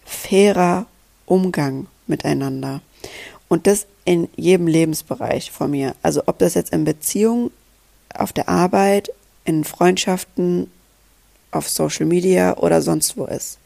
fairer 0.04 0.86
Umgang 1.26 1.88
miteinander. 2.08 2.82
Und 3.48 3.68
das 3.68 3.88
in 4.04 4.28
jedem 4.36 4.68
Lebensbereich 4.68 5.50
von 5.50 5.72
mir. 5.72 5.96
Also 6.04 6.24
ob 6.28 6.38
das 6.40 6.54
jetzt 6.54 6.74
in 6.74 6.84
Beziehungen, 6.84 7.52
auf 8.14 8.34
der 8.34 8.50
Arbeit, 8.50 9.12
in 9.46 9.64
Freundschaften, 9.64 10.70
auf 11.52 11.70
Social 11.70 12.06
Media 12.06 12.58
oder 12.58 12.82
sonst 12.82 13.18
wo 13.18 13.26
ist. 13.26 13.58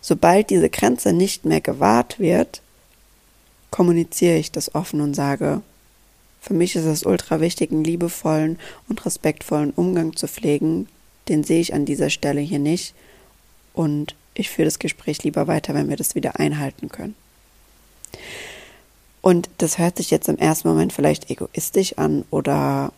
Sobald 0.00 0.50
diese 0.50 0.70
Grenze 0.70 1.12
nicht 1.12 1.44
mehr 1.44 1.60
gewahrt 1.60 2.20
wird, 2.20 2.62
kommuniziere 3.70 4.36
ich 4.36 4.52
das 4.52 4.74
offen 4.74 5.00
und 5.00 5.14
sage, 5.14 5.62
für 6.44 6.52
mich 6.52 6.76
ist 6.76 6.84
es 6.84 7.06
ultra 7.06 7.40
wichtig, 7.40 7.72
einen 7.72 7.84
liebevollen 7.84 8.58
und 8.88 9.06
respektvollen 9.06 9.70
Umgang 9.70 10.14
zu 10.14 10.28
pflegen. 10.28 10.88
Den 11.28 11.42
sehe 11.42 11.60
ich 11.60 11.72
an 11.72 11.86
dieser 11.86 12.10
Stelle 12.10 12.42
hier 12.42 12.58
nicht. 12.58 12.94
Und 13.72 14.14
ich 14.34 14.50
führe 14.50 14.66
das 14.66 14.78
Gespräch 14.78 15.22
lieber 15.22 15.46
weiter, 15.46 15.72
wenn 15.72 15.88
wir 15.88 15.96
das 15.96 16.14
wieder 16.14 16.38
einhalten 16.38 16.90
können. 16.90 17.14
Und 19.22 19.48
das 19.56 19.78
hört 19.78 19.96
sich 19.96 20.10
jetzt 20.10 20.28
im 20.28 20.36
ersten 20.36 20.68
Moment 20.68 20.92
vielleicht 20.92 21.30
egoistisch 21.30 21.96
an 21.96 22.26
oder 22.30 22.92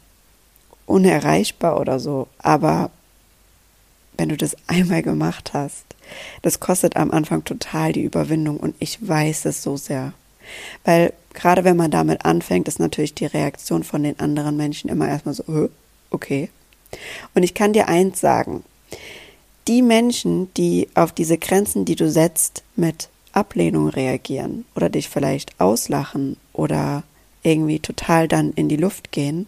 unerreichbar 0.86 1.78
oder 1.78 2.00
so, 2.00 2.26
aber 2.38 2.90
wenn 4.16 4.28
du 4.28 4.36
das 4.36 4.56
einmal 4.66 5.02
gemacht 5.02 5.52
hast, 5.52 5.84
das 6.42 6.58
kostet 6.58 6.96
am 6.96 7.12
Anfang 7.12 7.44
total 7.44 7.92
die 7.92 8.02
Überwindung 8.02 8.56
und 8.56 8.74
ich 8.80 9.06
weiß 9.06 9.44
es 9.44 9.62
so 9.62 9.76
sehr. 9.76 10.14
Weil 10.84 11.12
gerade 11.36 11.62
wenn 11.62 11.76
man 11.76 11.92
damit 11.92 12.24
anfängt, 12.24 12.66
ist 12.66 12.80
natürlich 12.80 13.14
die 13.14 13.26
Reaktion 13.26 13.84
von 13.84 14.02
den 14.02 14.18
anderen 14.18 14.56
Menschen 14.56 14.90
immer 14.90 15.06
erstmal 15.06 15.34
so, 15.34 15.68
okay. 16.10 16.50
Und 17.34 17.44
ich 17.44 17.54
kann 17.54 17.72
dir 17.72 17.88
eins 17.88 18.20
sagen, 18.20 18.64
die 19.68 19.82
Menschen, 19.82 20.52
die 20.54 20.88
auf 20.94 21.12
diese 21.12 21.38
Grenzen, 21.38 21.84
die 21.84 21.96
du 21.96 22.10
setzt, 22.10 22.64
mit 22.74 23.08
Ablehnung 23.32 23.88
reagieren 23.88 24.64
oder 24.74 24.88
dich 24.88 25.08
vielleicht 25.08 25.60
auslachen 25.60 26.36
oder 26.52 27.02
irgendwie 27.42 27.80
total 27.80 28.28
dann 28.28 28.52
in 28.52 28.68
die 28.68 28.76
Luft 28.76 29.12
gehen, 29.12 29.46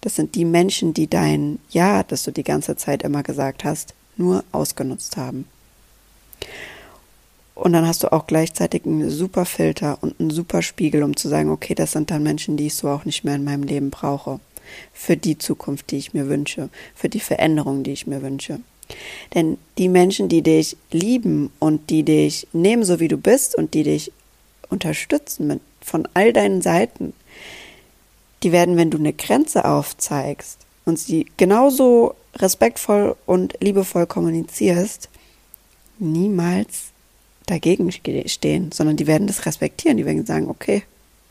das 0.00 0.16
sind 0.16 0.34
die 0.34 0.44
Menschen, 0.44 0.94
die 0.94 1.08
dein 1.08 1.58
Ja, 1.70 2.02
das 2.02 2.22
du 2.24 2.32
die 2.32 2.44
ganze 2.44 2.76
Zeit 2.76 3.02
immer 3.02 3.22
gesagt 3.22 3.64
hast, 3.64 3.94
nur 4.16 4.44
ausgenutzt 4.52 5.16
haben. 5.16 5.46
Und 7.60 7.74
dann 7.74 7.86
hast 7.86 8.02
du 8.02 8.10
auch 8.10 8.26
gleichzeitig 8.26 8.86
einen 8.86 9.10
super 9.10 9.44
Filter 9.44 9.98
und 10.00 10.18
einen 10.18 10.30
super 10.30 10.62
Spiegel, 10.62 11.02
um 11.02 11.14
zu 11.14 11.28
sagen, 11.28 11.50
okay, 11.50 11.74
das 11.74 11.92
sind 11.92 12.10
dann 12.10 12.22
Menschen, 12.22 12.56
die 12.56 12.68
ich 12.68 12.74
so 12.74 12.88
auch 12.88 13.04
nicht 13.04 13.22
mehr 13.22 13.34
in 13.34 13.44
meinem 13.44 13.64
Leben 13.64 13.90
brauche. 13.90 14.40
Für 14.94 15.14
die 15.14 15.36
Zukunft, 15.36 15.90
die 15.90 15.98
ich 15.98 16.14
mir 16.14 16.28
wünsche, 16.28 16.70
für 16.94 17.10
die 17.10 17.20
Veränderung, 17.20 17.82
die 17.82 17.92
ich 17.92 18.06
mir 18.06 18.22
wünsche. 18.22 18.60
Denn 19.34 19.58
die 19.76 19.90
Menschen, 19.90 20.30
die 20.30 20.40
dich 20.40 20.78
lieben 20.90 21.52
und 21.58 21.90
die 21.90 22.02
dich 22.02 22.48
nehmen, 22.54 22.82
so 22.82 22.98
wie 22.98 23.08
du 23.08 23.18
bist 23.18 23.54
und 23.54 23.74
die 23.74 23.82
dich 23.82 24.10
unterstützen 24.70 25.46
mit, 25.46 25.60
von 25.82 26.08
all 26.14 26.32
deinen 26.32 26.62
Seiten, 26.62 27.12
die 28.42 28.52
werden, 28.52 28.78
wenn 28.78 28.90
du 28.90 28.96
eine 28.96 29.12
Grenze 29.12 29.66
aufzeigst 29.66 30.60
und 30.86 30.98
sie 30.98 31.26
genauso 31.36 32.14
respektvoll 32.36 33.16
und 33.26 33.58
liebevoll 33.60 34.06
kommunizierst, 34.06 35.10
niemals 35.98 36.92
dagegen 37.50 37.90
stehen, 37.92 38.72
sondern 38.72 38.96
die 38.96 39.06
werden 39.06 39.26
das 39.26 39.46
respektieren. 39.46 39.96
Die 39.96 40.06
werden 40.06 40.26
sagen, 40.26 40.48
okay, 40.48 40.82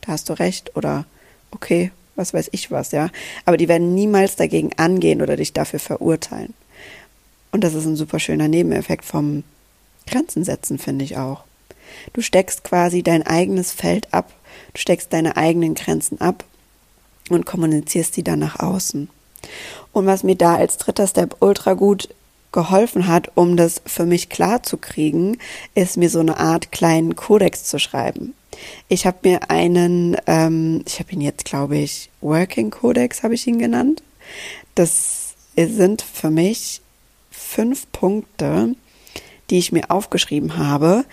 da 0.02 0.14
hast 0.14 0.30
du 0.30 0.34
recht 0.34 0.76
oder 0.76 1.06
okay, 1.52 1.92
was 2.16 2.34
weiß 2.34 2.50
ich 2.52 2.70
was, 2.70 2.92
ja. 2.92 3.10
Aber 3.46 3.58
die 3.58 3.68
werden 3.68 3.96
niemals 3.96 4.36
dagegen 4.36 4.72
angehen 4.78 5.22
oder 5.22 5.38
dich 5.38 5.54
dafür 5.54 5.80
verurteilen. 5.80 6.54
Und 7.52 7.64
das 7.64 7.74
ist 7.74 7.86
ein 7.86 7.96
super 7.96 8.20
schöner 8.20 8.48
Nebeneffekt 8.48 9.06
vom 9.06 9.44
Grenzen 10.06 10.44
setzen, 10.44 10.78
finde 10.78 11.06
ich 11.06 11.18
auch. 11.18 11.44
Du 12.14 12.22
steckst 12.22 12.64
quasi 12.64 13.02
dein 13.02 13.26
eigenes 13.26 13.72
Feld 13.72 14.14
ab, 14.14 14.32
du 14.74 14.80
steckst 14.80 15.12
deine 15.14 15.38
eigenen 15.38 15.74
Grenzen 15.74 16.22
ab 16.22 16.44
und 17.30 17.46
kommunizierst 17.46 18.14
sie 18.14 18.24
dann 18.24 18.40
nach 18.40 18.60
außen. 18.60 19.10
Und 19.92 20.06
was 20.06 20.24
mir 20.24 20.36
da 20.36 20.56
als 20.56 20.78
dritter 20.78 21.08
Step 21.08 21.38
ultra 21.40 21.74
gut 21.74 22.10
geholfen 22.52 23.08
hat, 23.08 23.32
um 23.36 23.58
das 23.58 23.82
für 23.86 24.06
mich 24.06 24.30
klar 24.30 24.64
zu 24.64 24.78
kriegen, 24.78 25.38
ist 25.76 25.98
mir 25.98 26.10
so 26.10 26.20
eine 26.20 26.38
Art 26.38 26.72
kleinen 26.72 27.16
Kodex 27.16 27.66
zu 27.66 27.80
schreiben. 27.80 28.34
Ich 28.88 29.06
habe 29.06 29.18
mir 29.24 29.50
einen, 29.50 30.18
ähm, 30.28 30.84
ich 30.88 31.00
habe 31.00 31.12
ihn 31.12 31.22
jetzt, 31.22 31.46
glaube 31.46 31.78
ich, 31.78 32.10
Working 32.22 32.72
Codex 32.72 33.24
habe 33.24 33.36
ich 33.36 33.48
ihn 33.48 33.60
genannt. 33.60 34.04
Das 34.76 35.36
sind 35.56 36.02
für 36.02 36.30
mich 36.30 36.82
fünf 37.30 37.92
Punkte, 37.92 38.76
die 39.50 39.58
ich 39.58 39.72
mir 39.72 39.90
aufgeschrieben 39.90 40.58
habe, 40.58 41.06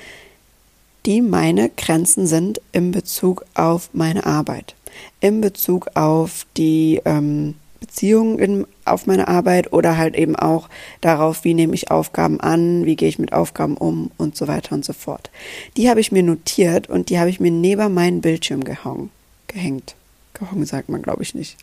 die 1.04 1.20
meine 1.20 1.70
Grenzen 1.70 2.26
sind 2.26 2.60
in 2.72 2.90
Bezug 2.90 3.44
auf 3.54 3.90
meine 3.92 4.26
Arbeit, 4.26 4.74
in 5.20 5.40
Bezug 5.40 5.88
auf 5.94 6.46
die 6.56 7.00
ähm, 7.04 7.54
Beziehungen 7.80 8.38
in, 8.38 8.66
auf 8.84 9.06
meine 9.06 9.28
Arbeit 9.28 9.72
oder 9.72 9.96
halt 9.96 10.16
eben 10.16 10.36
auch 10.36 10.68
darauf, 11.00 11.44
wie 11.44 11.54
nehme 11.54 11.74
ich 11.74 11.90
Aufgaben 11.90 12.40
an, 12.40 12.84
wie 12.84 12.96
gehe 12.96 13.08
ich 13.08 13.18
mit 13.18 13.32
Aufgaben 13.32 13.76
um 13.76 14.10
und 14.16 14.36
so 14.36 14.48
weiter 14.48 14.74
und 14.74 14.84
so 14.84 14.92
fort. 14.92 15.30
Die 15.76 15.88
habe 15.88 16.00
ich 16.00 16.12
mir 16.12 16.22
notiert 16.22 16.88
und 16.88 17.10
die 17.10 17.18
habe 17.18 17.30
ich 17.30 17.40
mir 17.40 17.50
neben 17.50 17.94
meinen 17.94 18.20
Bildschirm 18.20 18.64
gehängt. 18.64 19.10
Gehängt. 19.46 19.94
Gehongen 20.34 20.66
sagt 20.66 20.88
man, 20.88 21.02
glaube 21.02 21.22
ich, 21.22 21.34
nicht. 21.34 21.56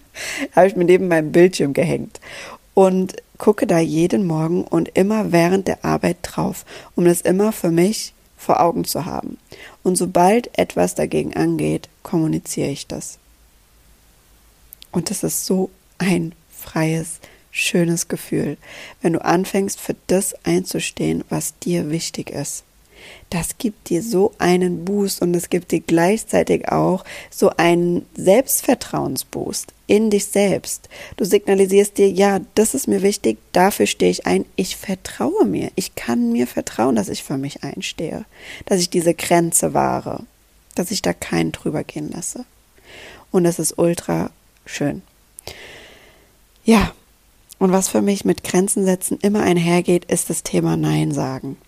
habe 0.54 0.66
ich 0.66 0.76
mir 0.76 0.84
neben 0.84 1.08
meinem 1.08 1.32
Bildschirm 1.32 1.72
gehängt. 1.72 2.20
Und 2.74 3.16
gucke 3.38 3.66
da 3.66 3.78
jeden 3.78 4.26
Morgen 4.26 4.64
und 4.64 4.90
immer 4.96 5.32
während 5.32 5.66
der 5.66 5.84
Arbeit 5.84 6.18
drauf, 6.22 6.64
um 6.94 7.04
das 7.04 7.20
immer 7.22 7.52
für 7.52 7.70
mich 7.70 8.12
vor 8.36 8.60
Augen 8.60 8.84
zu 8.84 9.06
haben. 9.06 9.38
Und 9.82 9.96
sobald 9.96 10.56
etwas 10.58 10.94
dagegen 10.94 11.34
angeht, 11.34 11.88
kommuniziere 12.02 12.68
ich 12.68 12.86
das. 12.86 13.18
Und 14.92 15.10
das 15.10 15.22
ist 15.22 15.46
so 15.46 15.70
ein 15.98 16.32
freies, 16.50 17.20
schönes 17.50 18.08
Gefühl, 18.08 18.56
wenn 19.02 19.14
du 19.14 19.24
anfängst, 19.24 19.80
für 19.80 19.96
das 20.06 20.34
einzustehen, 20.44 21.24
was 21.28 21.58
dir 21.58 21.90
wichtig 21.90 22.30
ist. 22.30 22.64
Das 23.30 23.56
gibt 23.58 23.88
dir 23.88 24.02
so 24.02 24.32
einen 24.38 24.84
Boost 24.84 25.22
und 25.22 25.34
es 25.34 25.48
gibt 25.48 25.72
dir 25.72 25.80
gleichzeitig 25.80 26.68
auch 26.68 27.04
so 27.30 27.50
einen 27.56 28.04
Selbstvertrauensboost 28.14 29.72
in 29.86 30.10
dich 30.10 30.26
selbst. 30.26 30.88
Du 31.16 31.24
signalisierst 31.24 31.96
dir, 31.96 32.10
ja, 32.10 32.40
das 32.54 32.74
ist 32.74 32.88
mir 32.88 33.02
wichtig, 33.02 33.38
dafür 33.52 33.86
stehe 33.86 34.10
ich 34.10 34.26
ein, 34.26 34.44
ich 34.56 34.76
vertraue 34.76 35.46
mir, 35.46 35.70
ich 35.76 35.94
kann 35.94 36.32
mir 36.32 36.46
vertrauen, 36.46 36.96
dass 36.96 37.08
ich 37.08 37.22
für 37.22 37.38
mich 37.38 37.62
einstehe, 37.62 38.24
dass 38.66 38.80
ich 38.80 38.90
diese 38.90 39.14
Grenze 39.14 39.74
wahre, 39.74 40.24
dass 40.74 40.90
ich 40.90 41.02
da 41.02 41.12
keinen 41.12 41.52
drüber 41.52 41.84
gehen 41.84 42.10
lasse. 42.10 42.44
Und 43.30 43.46
es 43.46 43.58
ist 43.58 43.78
ultra 43.78 44.30
schön. 44.66 45.02
Ja, 46.64 46.92
und 47.58 47.72
was 47.72 47.88
für 47.88 48.02
mich 48.02 48.24
mit 48.24 48.42
Grenzen 48.44 48.84
setzen 48.84 49.18
immer 49.20 49.42
einhergeht, 49.42 50.06
ist 50.06 50.30
das 50.30 50.42
Thema 50.42 50.76
Nein 50.76 51.12
sagen. 51.12 51.58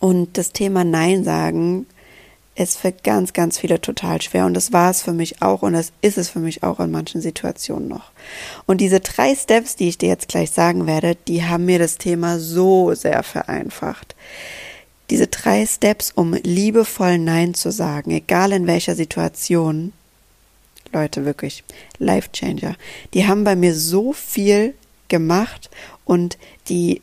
Und 0.00 0.36
das 0.36 0.52
Thema 0.52 0.84
Nein 0.84 1.22
sagen 1.24 1.86
ist 2.56 2.78
für 2.78 2.92
ganz, 2.92 3.32
ganz 3.32 3.58
viele 3.58 3.80
total 3.80 4.20
schwer. 4.20 4.46
Und 4.46 4.54
das 4.54 4.72
war 4.72 4.90
es 4.90 5.02
für 5.02 5.12
mich 5.12 5.42
auch 5.42 5.62
und 5.62 5.72
das 5.72 5.92
ist 6.02 6.18
es 6.18 6.28
für 6.28 6.40
mich 6.40 6.62
auch 6.62 6.80
in 6.80 6.90
manchen 6.90 7.20
Situationen 7.20 7.88
noch. 7.88 8.10
Und 8.66 8.80
diese 8.80 9.00
drei 9.00 9.34
Steps, 9.34 9.76
die 9.76 9.88
ich 9.88 9.98
dir 9.98 10.08
jetzt 10.08 10.28
gleich 10.28 10.50
sagen 10.50 10.86
werde, 10.86 11.16
die 11.28 11.44
haben 11.44 11.64
mir 11.64 11.78
das 11.78 11.96
Thema 11.96 12.38
so 12.38 12.94
sehr 12.94 13.22
vereinfacht. 13.22 14.14
Diese 15.10 15.26
drei 15.26 15.64
Steps, 15.66 16.12
um 16.14 16.34
liebevoll 16.34 17.18
Nein 17.18 17.54
zu 17.54 17.70
sagen, 17.70 18.10
egal 18.10 18.52
in 18.52 18.66
welcher 18.66 18.94
Situation, 18.94 19.92
Leute, 20.92 21.24
wirklich, 21.24 21.64
Life 21.98 22.30
Changer. 22.32 22.76
Die 23.14 23.26
haben 23.26 23.44
bei 23.44 23.56
mir 23.56 23.74
so 23.74 24.12
viel 24.12 24.74
gemacht 25.08 25.70
und 26.04 26.38
die 26.68 27.02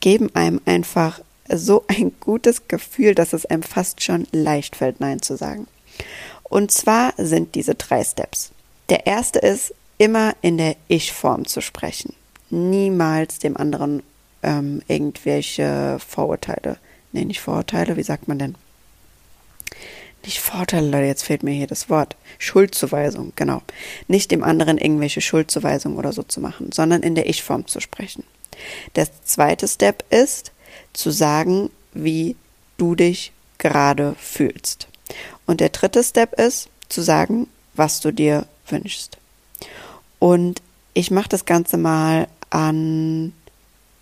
geben 0.00 0.34
einem 0.34 0.60
einfach 0.64 1.20
so 1.52 1.84
ein 1.88 2.12
gutes 2.20 2.68
Gefühl, 2.68 3.14
dass 3.14 3.32
es 3.32 3.46
einem 3.46 3.62
fast 3.62 4.02
schon 4.02 4.26
leicht 4.32 4.76
fällt, 4.76 5.00
Nein 5.00 5.20
zu 5.20 5.36
sagen. 5.36 5.66
Und 6.44 6.70
zwar 6.70 7.12
sind 7.16 7.54
diese 7.54 7.74
drei 7.74 8.02
Steps. 8.04 8.52
Der 8.88 9.06
erste 9.06 9.38
ist, 9.40 9.74
immer 9.98 10.34
in 10.40 10.56
der 10.56 10.76
Ich-Form 10.88 11.46
zu 11.46 11.60
sprechen. 11.60 12.14
Niemals 12.48 13.38
dem 13.38 13.56
anderen 13.56 14.02
ähm, 14.42 14.80
irgendwelche 14.88 15.98
Vorurteile. 15.98 16.78
Nee, 17.12 17.26
nicht 17.26 17.40
Vorurteile, 17.40 17.96
wie 17.96 18.02
sagt 18.02 18.26
man 18.26 18.38
denn? 18.38 18.54
Nicht 20.24 20.40
Vorteile, 20.40 21.06
jetzt 21.06 21.22
fehlt 21.22 21.42
mir 21.42 21.52
hier 21.52 21.66
das 21.66 21.88
Wort. 21.88 22.16
Schuldzuweisung, 22.38 23.32
genau. 23.36 23.62
Nicht 24.06 24.30
dem 24.30 24.44
anderen 24.44 24.76
irgendwelche 24.78 25.20
Schuldzuweisung 25.20 25.96
oder 25.96 26.12
so 26.12 26.22
zu 26.22 26.40
machen, 26.40 26.72
sondern 26.72 27.02
in 27.02 27.14
der 27.14 27.28
Ich-Form 27.28 27.66
zu 27.66 27.80
sprechen. 27.80 28.24
Der 28.96 29.08
zweite 29.24 29.66
Step 29.66 30.04
ist, 30.10 30.52
zu 30.92 31.10
sagen, 31.10 31.70
wie 31.92 32.36
du 32.76 32.94
dich 32.94 33.32
gerade 33.58 34.14
fühlst. 34.18 34.88
Und 35.46 35.60
der 35.60 35.70
dritte 35.70 36.04
Step 36.04 36.38
ist, 36.38 36.68
zu 36.88 37.02
sagen, 37.02 37.48
was 37.74 38.00
du 38.00 38.12
dir 38.12 38.46
wünschst. 38.66 39.18
Und 40.18 40.60
ich 40.92 41.10
mache 41.10 41.28
das 41.28 41.44
Ganze 41.44 41.76
mal 41.76 42.28
an 42.50 43.32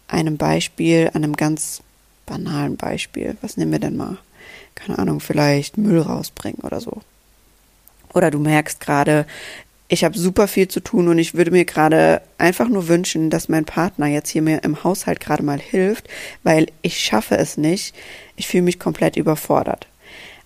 einem 0.09 0.37
Beispiel, 0.37 1.11
an 1.13 1.23
einem 1.23 1.37
ganz 1.37 1.83
banalen 2.27 2.77
Beispiel. 2.77 3.37
Was 3.41 3.57
nehmen 3.57 3.73
wir 3.73 3.79
denn 3.79 3.97
mal? 3.97 4.19
Keine 4.79 4.99
Ahnung, 4.99 5.21
vielleicht 5.21 5.77
Müll 5.77 6.01
rausbringen 6.01 6.61
oder 6.63 6.81
so. 6.81 7.01
Oder 8.15 8.31
du 8.31 8.39
merkst 8.39 8.81
gerade, 8.81 9.27
ich 9.89 10.05
habe 10.05 10.19
super 10.19 10.49
viel 10.49 10.69
zu 10.69 10.81
tun 10.81 11.09
und 11.09 11.19
ich 11.19 11.35
würde 11.35 11.51
mir 11.51 11.65
gerade 11.65 12.21
einfach 12.37 12.69
nur 12.69 12.89
wünschen, 12.89 13.31
dass 13.31 13.49
mein 13.49 13.65
Partner 13.65 14.07
jetzt 14.07 14.29
hier 14.29 14.43
mir 14.43 14.63
im 14.63 14.85
Haushalt 14.85 15.19
gerade 15.19 15.43
mal 15.43 15.59
hilft, 15.59 16.09
weil 16.43 16.69
ich 16.83 17.01
schaffe 17.01 17.39
es 17.39 17.57
nicht. 17.57 17.95
Ich 18.37 18.47
fühle 18.49 18.65
mich 18.65 18.79
komplett 18.79 19.17
überfordert. 19.17 19.87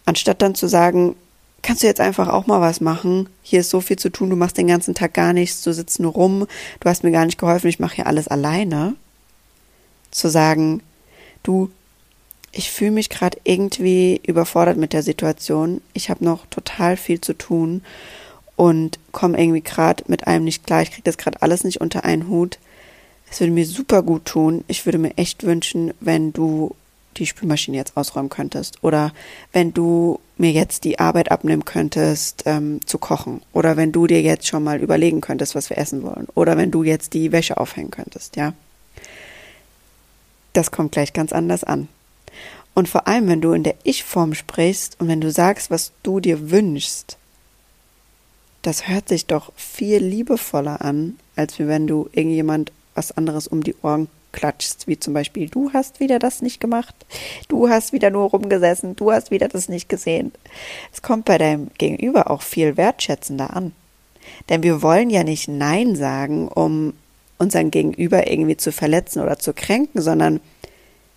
Anstatt 0.05 0.43
dann 0.43 0.55
zu 0.55 0.69
sagen, 0.69 1.17
kannst 1.63 1.83
du 1.83 1.89
jetzt 1.89 2.01
einfach 2.01 2.29
auch 2.29 2.47
mal 2.47 2.61
was 2.61 2.81
machen? 2.81 3.29
Hier 3.43 3.61
ist 3.61 3.71
so 3.71 3.81
viel 3.81 3.99
zu 3.99 4.11
tun, 4.11 4.31
du 4.31 4.37
machst 4.37 4.59
den 4.59 4.69
ganzen 4.69 4.95
Tag 4.95 5.15
gar 5.15 5.33
nichts, 5.33 5.63
du 5.63 5.73
sitzt 5.73 5.99
nur 6.01 6.13
rum, 6.13 6.47
du 6.81 6.89
hast 6.89 7.03
mir 7.03 7.13
gar 7.13 7.27
nicht 7.27 7.39
geholfen, 7.39 7.69
ich 7.69 7.81
mache 7.81 7.97
hier 7.97 8.07
alles 8.07 8.29
alleine. 8.29 8.95
Zu 10.13 10.29
sagen, 10.29 10.83
du, 11.43 11.71
ich 12.53 12.71
fühle 12.71 12.91
mich 12.91 13.09
gerade 13.09 13.39
irgendwie 13.45 14.21
überfordert 14.27 14.77
mit 14.77 14.93
der 14.93 15.03
Situation. 15.03 15.81
Ich 15.95 16.11
habe 16.11 16.25
noch 16.25 16.47
total 16.47 16.97
viel 16.97 17.21
zu 17.21 17.33
tun 17.33 17.83
und 18.57 18.99
komme 19.11 19.41
irgendwie 19.41 19.63
gerade 19.63 20.05
mit 20.07 20.27
einem 20.27 20.45
nicht 20.45 20.67
klar. 20.67 20.83
Ich 20.83 20.91
kriege 20.91 21.03
das 21.05 21.17
gerade 21.17 21.41
alles 21.41 21.65
nicht 21.65 21.81
unter 21.81 22.05
einen 22.05 22.29
Hut. 22.29 22.59
Es 23.31 23.41
würde 23.41 23.53
mir 23.53 23.67
super 23.67 24.03
gut 24.03 24.27
tun. 24.27 24.63
Ich 24.69 24.85
würde 24.85 24.99
mir 24.99 25.17
echt 25.17 25.45
wünschen, 25.45 25.95
wenn 26.01 26.35
du 26.35 26.77
die 27.17 27.27
Spülmaschine 27.27 27.77
jetzt 27.77 27.97
ausräumen 27.97 28.31
könntest 28.31 28.83
oder 28.83 29.13
wenn 29.53 29.73
du 29.73 30.21
mir 30.37 30.51
jetzt 30.51 30.85
die 30.85 30.99
Arbeit 30.99 31.31
abnehmen 31.31 31.65
könntest 31.65 32.45
ähm, 32.47 32.81
zu 32.87 32.99
kochen 32.99 33.43
oder 33.53 33.77
wenn 33.77 33.93
du 33.93 34.07
dir 34.07 34.23
jetzt 34.23 34.47
schon 34.47 34.65
mal 34.65 34.81
überlegen 34.81 35.21
könntest, 35.21 35.55
was 35.55 35.69
wir 35.71 35.79
essen 35.79 36.03
wollen 36.03 36.27
oder 36.35 36.57
wenn 36.57 36.71
du 36.71 36.83
jetzt 36.83 37.13
die 37.15 37.33
Wäsche 37.33 37.59
aufhängen 37.59 37.91
könntest, 37.91 38.37
ja. 38.37 38.55
Das 40.55 40.71
kommt 40.71 40.93
gleich 40.93 41.13
ganz 41.13 41.33
anders 41.33 41.65
an. 41.65 41.89
Und 42.75 42.89
vor 42.89 43.07
allem, 43.07 43.29
wenn 43.29 43.41
du 43.41 43.53
in 43.53 43.63
der 43.63 43.75
Ich-Form 43.83 44.35
sprichst 44.35 44.99
und 44.99 45.09
wenn 45.09 45.21
du 45.21 45.31
sagst, 45.31 45.71
was 45.71 45.93
du 46.03 46.21
dir 46.21 46.51
wünschst, 46.51 47.19
das 48.63 48.89
hört 48.89 49.09
sich 49.09 49.27
doch 49.27 49.53
viel 49.57 49.99
liebevoller 49.99 50.83
an, 50.83 51.19
als 51.37 51.59
wenn 51.59 51.87
du 51.87 52.09
irgendjemand 52.13 52.73
was 52.95 53.13
anderes 53.13 53.47
um 53.49 53.63
die 53.63 53.75
Ohren 53.83 54.09
klatschst, 54.33 54.87
wie 54.89 54.99
zum 54.99 55.13
Beispiel, 55.13 55.49
du 55.49 55.73
hast 55.73 56.01
wieder 56.01 56.19
das 56.19 56.41
nicht 56.41 56.61
gemacht, 56.61 56.95
du 57.49 57.69
hast 57.69 57.93
wieder 57.93 58.11
nur 58.11 58.31
rumgesessen, 58.31 58.97
du 58.97 59.13
hast 59.13 59.31
wieder 59.31 59.49
das 59.49 59.69
nicht 59.69 59.89
gesehen. 59.89 60.33
Es 60.93 61.03
kommt 61.03 61.27
bei 61.27 61.39
deinem 61.39 61.71
Gegenüber 61.77 62.31
auch 62.31 62.43
viel 62.43 62.77
wertschätzender 62.77 63.55
an. 63.55 63.73
Denn 64.49 64.63
wir 64.63 64.83
wollen 64.83 65.11
ja 65.11 65.25
nicht 65.25 65.49
Nein 65.49 65.97
sagen, 65.97 66.49
um 66.49 66.95
unseren 67.39 67.71
Gegenüber 67.71 68.31
irgendwie 68.31 68.57
zu 68.57 68.73
verletzen 68.73 69.21
oder 69.21 69.39
zu 69.39 69.53
kränken, 69.53 70.01
sondern 70.01 70.41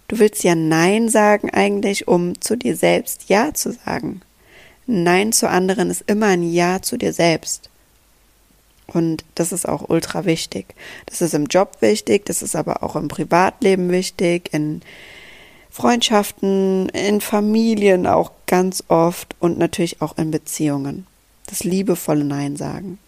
Du 0.07 0.19
willst 0.19 0.43
ja 0.43 0.55
Nein 0.55 1.09
sagen 1.09 1.49
eigentlich, 1.49 2.07
um 2.07 2.39
zu 2.39 2.55
dir 2.55 2.75
selbst 2.75 3.27
Ja 3.27 3.53
zu 3.53 3.71
sagen. 3.71 4.21
Nein 4.85 5.31
zu 5.31 5.49
anderen 5.49 5.89
ist 5.89 6.03
immer 6.07 6.27
ein 6.27 6.43
Ja 6.43 6.81
zu 6.81 6.97
dir 6.97 7.13
selbst. 7.13 7.69
Und 8.87 9.25
das 9.33 9.51
ist 9.51 9.67
auch 9.67 9.89
ultra 9.89 10.25
wichtig. 10.25 10.75
Das 11.07 11.21
ist 11.21 11.33
im 11.33 11.47
Job 11.47 11.77
wichtig, 11.79 12.25
das 12.25 12.43
ist 12.43 12.55
aber 12.55 12.83
auch 12.83 12.95
im 12.95 13.07
Privatleben 13.07 13.89
wichtig, 13.89 14.49
in 14.53 14.81
Freundschaften, 15.71 16.89
in 16.89 17.19
Familien 17.19 18.05
auch 18.05 18.31
ganz 18.45 18.83
oft 18.87 19.35
und 19.39 19.57
natürlich 19.57 20.01
auch 20.01 20.17
in 20.17 20.29
Beziehungen. 20.29 21.07
Das 21.47 21.63
liebevolle 21.63 22.23
Nein 22.23 22.55
sagen. 22.55 22.99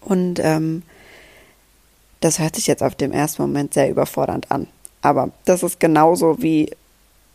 Und 0.00 0.38
ähm, 0.38 0.82
das 2.20 2.38
hört 2.38 2.54
sich 2.54 2.66
jetzt 2.66 2.82
auf 2.82 2.94
dem 2.94 3.12
ersten 3.12 3.42
Moment 3.42 3.74
sehr 3.74 3.90
überfordernd 3.90 4.50
an. 4.50 4.68
Aber 5.02 5.30
das 5.44 5.62
ist 5.62 5.80
genauso 5.80 6.42
wie 6.42 6.70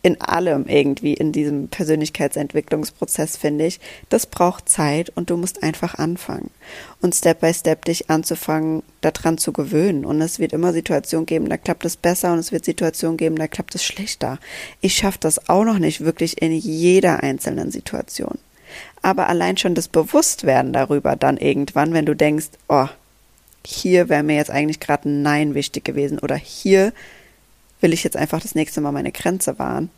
in 0.06 0.20
allem 0.20 0.66
irgendwie 0.68 1.14
in 1.14 1.32
diesem 1.32 1.66
Persönlichkeitsentwicklungsprozess, 1.66 3.36
finde 3.36 3.66
ich. 3.66 3.80
Das 4.08 4.26
braucht 4.26 4.68
Zeit 4.68 5.10
und 5.16 5.30
du 5.30 5.36
musst 5.36 5.64
einfach 5.64 5.96
anfangen. 5.96 6.50
Und 7.00 7.12
Step 7.12 7.40
by 7.40 7.52
Step 7.52 7.84
dich 7.86 8.08
anzufangen, 8.08 8.84
daran 9.00 9.36
zu 9.36 9.52
gewöhnen. 9.52 10.04
Und 10.04 10.20
es 10.20 10.38
wird 10.38 10.52
immer 10.52 10.72
Situationen 10.72 11.26
geben, 11.26 11.48
da 11.48 11.56
klappt 11.56 11.84
es 11.84 11.96
besser 11.96 12.32
und 12.32 12.38
es 12.38 12.52
wird 12.52 12.64
Situationen 12.64 13.16
geben, 13.16 13.34
da 13.34 13.48
klappt 13.48 13.74
es 13.74 13.82
schlechter. 13.82 14.38
Ich 14.80 14.94
schaffe 14.94 15.18
das 15.18 15.48
auch 15.48 15.64
noch 15.64 15.80
nicht 15.80 16.02
wirklich 16.02 16.40
in 16.40 16.52
jeder 16.52 17.24
einzelnen 17.24 17.72
Situation. 17.72 18.38
Aber 19.02 19.28
allein 19.28 19.56
schon 19.56 19.74
das 19.74 19.88
Bewusstwerden 19.88 20.72
darüber 20.72 21.16
dann 21.16 21.36
irgendwann, 21.36 21.92
wenn 21.94 22.06
du 22.06 22.14
denkst, 22.14 22.50
oh, 22.68 22.86
hier 23.66 24.08
wäre 24.08 24.22
mir 24.22 24.36
jetzt 24.36 24.52
eigentlich 24.52 24.78
gerade 24.78 25.08
ein 25.08 25.22
Nein 25.22 25.54
wichtig 25.56 25.84
gewesen 25.84 26.20
oder 26.20 26.36
hier 26.36 26.92
will 27.80 27.92
ich 27.92 28.04
jetzt 28.04 28.16
einfach 28.16 28.40
das 28.40 28.54
nächste 28.54 28.80
Mal 28.80 28.92
meine 28.92 29.12
Grenze 29.12 29.58
wahren. 29.58 29.90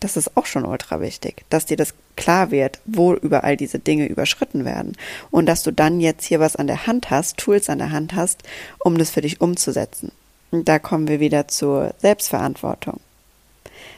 Das 0.00 0.16
ist 0.16 0.34
auch 0.36 0.46
schon 0.46 0.64
ultra 0.64 1.00
wichtig, 1.00 1.44
dass 1.50 1.66
dir 1.66 1.76
das 1.76 1.92
klar 2.16 2.50
wird, 2.50 2.80
wo 2.86 3.14
überall 3.14 3.56
diese 3.56 3.78
Dinge 3.78 4.06
überschritten 4.06 4.64
werden 4.64 4.96
und 5.30 5.44
dass 5.46 5.62
du 5.62 5.72
dann 5.72 6.00
jetzt 6.00 6.24
hier 6.24 6.40
was 6.40 6.56
an 6.56 6.66
der 6.66 6.86
Hand 6.86 7.10
hast, 7.10 7.36
Tools 7.36 7.68
an 7.68 7.78
der 7.78 7.90
Hand 7.90 8.14
hast, 8.14 8.42
um 8.78 8.96
das 8.96 9.10
für 9.10 9.20
dich 9.20 9.42
umzusetzen. 9.42 10.10
Und 10.50 10.68
da 10.68 10.78
kommen 10.78 11.06
wir 11.06 11.20
wieder 11.20 11.48
zur 11.48 11.94
Selbstverantwortung. 11.98 13.00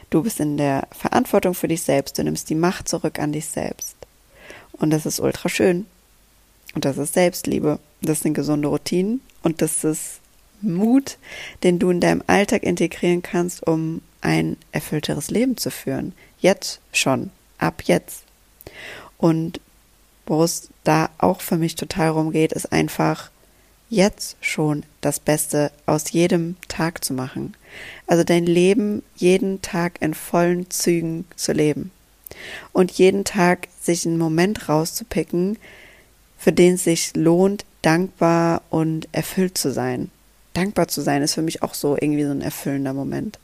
Du 0.09 0.23
bist 0.23 0.39
in 0.39 0.57
der 0.57 0.87
Verantwortung 0.91 1.53
für 1.53 1.69
dich 1.69 1.81
selbst, 1.81 2.17
du 2.17 2.23
nimmst 2.23 2.49
die 2.49 2.55
Macht 2.55 2.89
zurück 2.89 3.17
an 3.17 3.31
dich 3.31 3.47
selbst. 3.47 3.95
Und 4.73 4.89
das 4.89 5.05
ist 5.05 5.19
ultra 5.19 5.49
schön. 5.49 5.85
Und 6.75 6.85
das 6.85 6.97
ist 6.97 7.13
Selbstliebe. 7.13 7.79
Das 8.01 8.19
sind 8.19 8.33
gesunde 8.33 8.67
Routinen 8.67 9.21
und 9.43 9.61
das 9.61 9.83
ist 9.83 10.19
Mut, 10.63 11.17
den 11.63 11.79
du 11.79 11.89
in 11.89 11.99
deinem 11.99 12.23
Alltag 12.27 12.63
integrieren 12.63 13.21
kannst, 13.21 13.65
um 13.65 14.01
ein 14.21 14.57
erfüllteres 14.71 15.29
Leben 15.29 15.57
zu 15.57 15.69
führen. 15.69 16.13
Jetzt 16.39 16.79
schon, 16.91 17.29
ab 17.57 17.83
jetzt. 17.85 18.23
Und 19.17 19.59
wo 20.25 20.43
es 20.43 20.69
da 20.83 21.09
auch 21.17 21.41
für 21.41 21.57
mich 21.57 21.75
total 21.75 22.09
rumgeht, 22.09 22.53
ist 22.53 22.71
einfach 22.71 23.29
jetzt 23.89 24.37
schon 24.41 24.83
das 25.01 25.19
Beste 25.19 25.71
aus 25.85 26.11
jedem 26.11 26.55
Tag 26.67 27.03
zu 27.03 27.13
machen. 27.13 27.55
Also 28.07 28.23
dein 28.23 28.45
Leben 28.45 29.03
jeden 29.15 29.61
Tag 29.61 30.01
in 30.01 30.13
vollen 30.13 30.69
Zügen 30.69 31.25
zu 31.35 31.51
leben. 31.51 31.91
Und 32.71 32.91
jeden 32.91 33.25
Tag 33.25 33.67
sich 33.79 34.05
einen 34.05 34.17
Moment 34.17 34.69
rauszupicken, 34.69 35.57
für 36.37 36.51
den 36.51 36.75
es 36.75 36.85
sich 36.85 37.15
lohnt, 37.15 37.65
dankbar 37.81 38.63
und 38.69 39.07
erfüllt 39.11 39.57
zu 39.57 39.71
sein 39.71 40.09
dankbar 40.53 40.87
zu 40.87 41.01
sein, 41.01 41.21
ist 41.21 41.33
für 41.33 41.41
mich 41.41 41.63
auch 41.63 41.73
so 41.73 41.95
irgendwie 41.99 42.23
so 42.23 42.31
ein 42.31 42.41
erfüllender 42.41 42.93
Moment. 42.93 43.39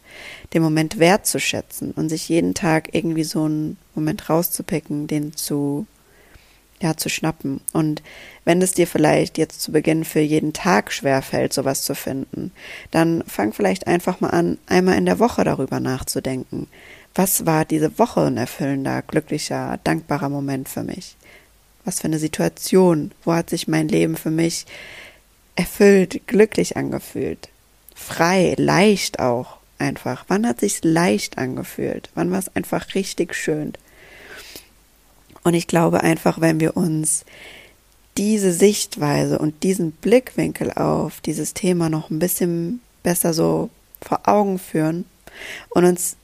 Den 0.54 0.62
Moment 0.62 1.00
wertzuschätzen 1.00 1.92
und 1.92 2.10
sich 2.10 2.30
jeden 2.30 2.54
Tag 2.54 2.94
irgendwie 2.94 3.24
so 3.24 3.44
einen 3.44 3.78
Moment 3.96 4.30
rauszupicken, 4.30 5.08
den 5.08 5.36
zu, 5.36 5.86
ja, 6.82 6.96
zu 6.96 7.10
schnappen. 7.10 7.62
Und 7.74 8.02
wenn 8.46 8.62
es 8.62 8.74
dir 8.74 8.88
vielleicht 8.88 9.38
jetzt 9.38 9.62
zu 9.62 9.72
Beginn 9.72 10.06
für 10.06 10.20
jeden 10.20 10.54
Tag 10.54 10.92
schwerfällt, 10.92 11.54
sowas 11.54 11.82
zu 11.82 11.96
finden, 11.96 12.52
dann 12.92 13.24
fang 13.28 13.54
vielleicht 13.54 13.88
einfach 13.88 14.22
mal 14.22 14.30
an, 14.30 14.58
einmal 14.68 14.98
in 14.98 15.06
der 15.06 15.20
Woche 15.20 15.44
darüber 15.44 15.80
nachzudenken. 15.80 16.68
Was 17.16 17.46
war 17.46 17.66
diese 17.66 17.98
Woche 17.98 18.22
ein 18.22 18.38
erfüllender, 18.38 19.02
glücklicher, 19.02 19.80
dankbarer 19.84 20.30
Moment 20.30 20.70
für 20.70 20.84
mich? 20.84 21.16
Was 21.86 22.02
für 22.02 22.08
eine 22.08 22.20
Situation? 22.20 23.12
Wo 23.24 23.34
hat 23.34 23.50
sich 23.50 23.68
mein 23.68 23.88
Leben 23.88 24.16
für 24.16 24.32
mich 24.32 24.66
erfüllt, 25.60 26.22
glücklich 26.26 26.78
angefühlt. 26.78 27.50
Frei, 27.94 28.56
leicht 28.58 29.20
auch 29.20 29.58
einfach. 29.78 30.24
Wann 30.30 30.48
hat 30.48 30.62
sich's 30.62 30.80
leicht 30.84 31.38
angefühlt? 31.38 32.10
Wann 32.16 32.32
war 32.32 32.40
es 32.40 32.56
einfach 32.56 32.96
richtig 32.96 33.36
schön? 33.36 33.74
Und 35.44 35.54
ich 35.54 35.68
glaube 35.68 36.02
einfach, 36.02 36.40
wenn 36.40 36.62
wir 36.62 36.78
uns 36.78 37.26
diese 38.18 38.54
Sichtweise 38.54 39.38
und 39.38 39.64
diesen 39.64 39.92
Blickwinkel 39.92 40.72
auf 40.72 41.20
dieses 41.20 41.54
Thema 41.54 41.90
noch 41.90 42.10
ein 42.10 42.20
bisschen 42.20 42.80
besser 43.04 43.34
so 43.34 43.70
vor 44.02 44.22
Augen 44.30 44.60
führen 44.60 45.04
und 45.70 45.84
uns 45.84 46.16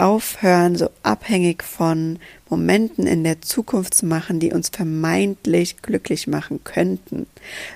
aufhören, 0.00 0.76
so 0.76 0.90
abhängig 1.02 1.62
von 1.62 2.18
Momenten 2.48 3.06
in 3.06 3.22
der 3.22 3.42
Zukunft 3.42 3.94
zu 3.94 4.06
machen, 4.06 4.40
die 4.40 4.52
uns 4.52 4.70
vermeintlich 4.70 5.82
glücklich 5.82 6.26
machen 6.26 6.64
könnten, 6.64 7.26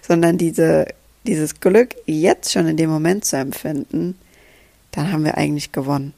sondern 0.02 0.38
diese, 0.38 0.86
dieses 1.26 1.60
Glück 1.60 1.94
jetzt 2.06 2.52
schon 2.52 2.66
in 2.66 2.76
dem 2.76 2.90
Moment 2.90 3.24
zu 3.24 3.36
empfinden, 3.36 4.18
dann 4.90 5.12
haben 5.12 5.24
wir 5.24 5.36
eigentlich 5.36 5.72
gewonnen. 5.72 6.14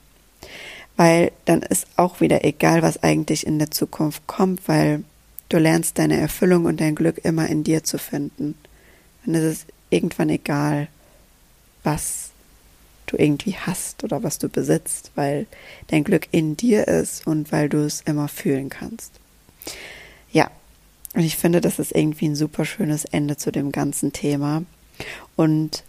Weil 0.96 1.32
dann 1.44 1.62
ist 1.62 1.86
auch 1.96 2.20
wieder 2.20 2.44
egal, 2.44 2.82
was 2.82 3.02
eigentlich 3.02 3.46
in 3.46 3.58
der 3.58 3.70
Zukunft 3.70 4.26
kommt, 4.26 4.68
weil 4.68 5.02
du 5.48 5.58
lernst 5.58 5.98
deine 5.98 6.18
Erfüllung 6.18 6.64
und 6.64 6.80
dein 6.80 6.94
Glück 6.94 7.18
immer 7.24 7.48
in 7.48 7.64
dir 7.64 7.84
zu 7.84 7.98
finden. 7.98 8.54
Dann 9.24 9.34
ist 9.34 9.42
es 9.42 9.66
irgendwann 9.90 10.30
egal, 10.30 10.88
was 11.82 12.25
du 13.06 13.16
irgendwie 13.16 13.56
hast 13.56 14.04
oder 14.04 14.22
was 14.22 14.38
du 14.38 14.48
besitzt, 14.48 15.12
weil 15.14 15.46
dein 15.88 16.04
Glück 16.04 16.28
in 16.30 16.56
dir 16.56 16.88
ist 16.88 17.26
und 17.26 17.52
weil 17.52 17.68
du 17.68 17.78
es 17.78 18.02
immer 18.02 18.28
fühlen 18.28 18.68
kannst. 18.68 19.12
Ja, 20.32 20.50
und 21.14 21.22
ich 21.22 21.36
finde, 21.36 21.60
das 21.60 21.78
ist 21.78 21.92
irgendwie 21.92 22.28
ein 22.28 22.36
super 22.36 22.64
schönes 22.64 23.04
Ende 23.06 23.36
zu 23.36 23.50
dem 23.50 23.72
ganzen 23.72 24.12
Thema. 24.12 24.64
Und 25.34 25.82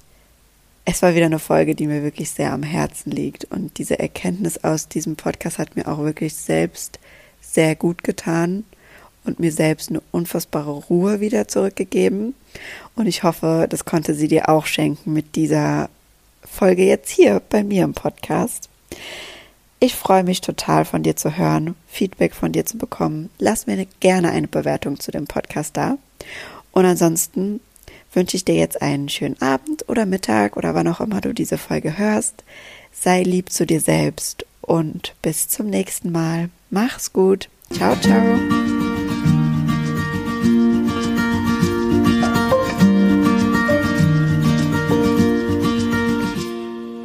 es 0.86 1.02
war 1.02 1.16
wieder 1.16 1.26
eine 1.26 1.40
Folge, 1.40 1.76
die 1.76 1.88
mir 1.88 2.02
wirklich 2.02 2.30
sehr 2.32 2.54
am 2.54 2.64
Herzen 2.64 3.12
liegt. 3.12 3.44
Und 3.46 3.78
diese 3.78 4.00
Erkenntnis 4.00 4.64
aus 4.64 4.88
diesem 4.88 5.18
Podcast 5.18 5.60
hat 5.60 5.76
mir 5.76 5.88
auch 5.88 6.00
wirklich 6.00 6.34
selbst 6.34 7.00
sehr 7.42 7.76
gut 7.76 8.06
getan 8.06 8.64
und 9.26 9.40
mir 9.40 9.52
selbst 9.52 9.90
eine 9.90 10.02
unfassbare 10.12 10.72
Ruhe 10.72 11.20
wieder 11.20 11.50
zurückgegeben. 11.50 12.34
Und 12.96 13.08
ich 13.08 13.24
hoffe, 13.24 13.68
das 13.70 13.84
konnte 13.84 14.14
sie 14.14 14.30
dir 14.30 14.48
auch 14.48 14.66
schenken 14.66 15.12
mit 15.12 15.36
dieser 15.36 15.90
Folge 16.52 16.84
jetzt 16.84 17.10
hier 17.10 17.42
bei 17.50 17.64
mir 17.64 17.84
im 17.84 17.94
Podcast. 17.94 18.70
Ich 19.80 19.96
freue 19.96 20.24
mich 20.24 20.42
total 20.42 20.86
von 20.86 21.04
dir 21.04 21.16
zu 21.16 21.38
hören, 21.38 21.76
Feedback 21.88 22.34
von 22.34 22.52
dir 22.52 22.66
zu 22.66 22.78
bekommen. 22.78 23.30
Lass 23.38 23.68
mir 23.68 23.86
gerne 24.00 24.32
eine 24.32 24.48
Bewertung 24.48 25.00
zu 25.00 25.12
dem 25.12 25.28
Podcast 25.28 25.78
da. 25.78 25.98
Und 26.72 26.86
ansonsten 26.86 27.60
wünsche 28.12 28.38
ich 28.38 28.46
dir 28.46 28.56
jetzt 28.56 28.82
einen 28.82 29.10
schönen 29.10 29.40
Abend 29.42 29.88
oder 29.88 30.06
Mittag 30.06 30.58
oder 30.58 30.74
wann 30.74 30.88
auch 30.88 31.00
immer 31.00 31.22
du 31.22 31.34
diese 31.34 31.58
Folge 31.58 31.98
hörst. 31.98 32.44
Sei 32.92 33.22
lieb 33.22 33.52
zu 33.52 33.66
dir 33.66 33.82
selbst 33.82 34.46
und 34.62 35.14
bis 35.22 35.48
zum 35.48 35.68
nächsten 35.68 36.12
Mal. 36.12 36.50
Mach's 36.72 37.14
gut. 37.14 37.50
Ciao, 37.72 37.96
ciao. 37.98 38.67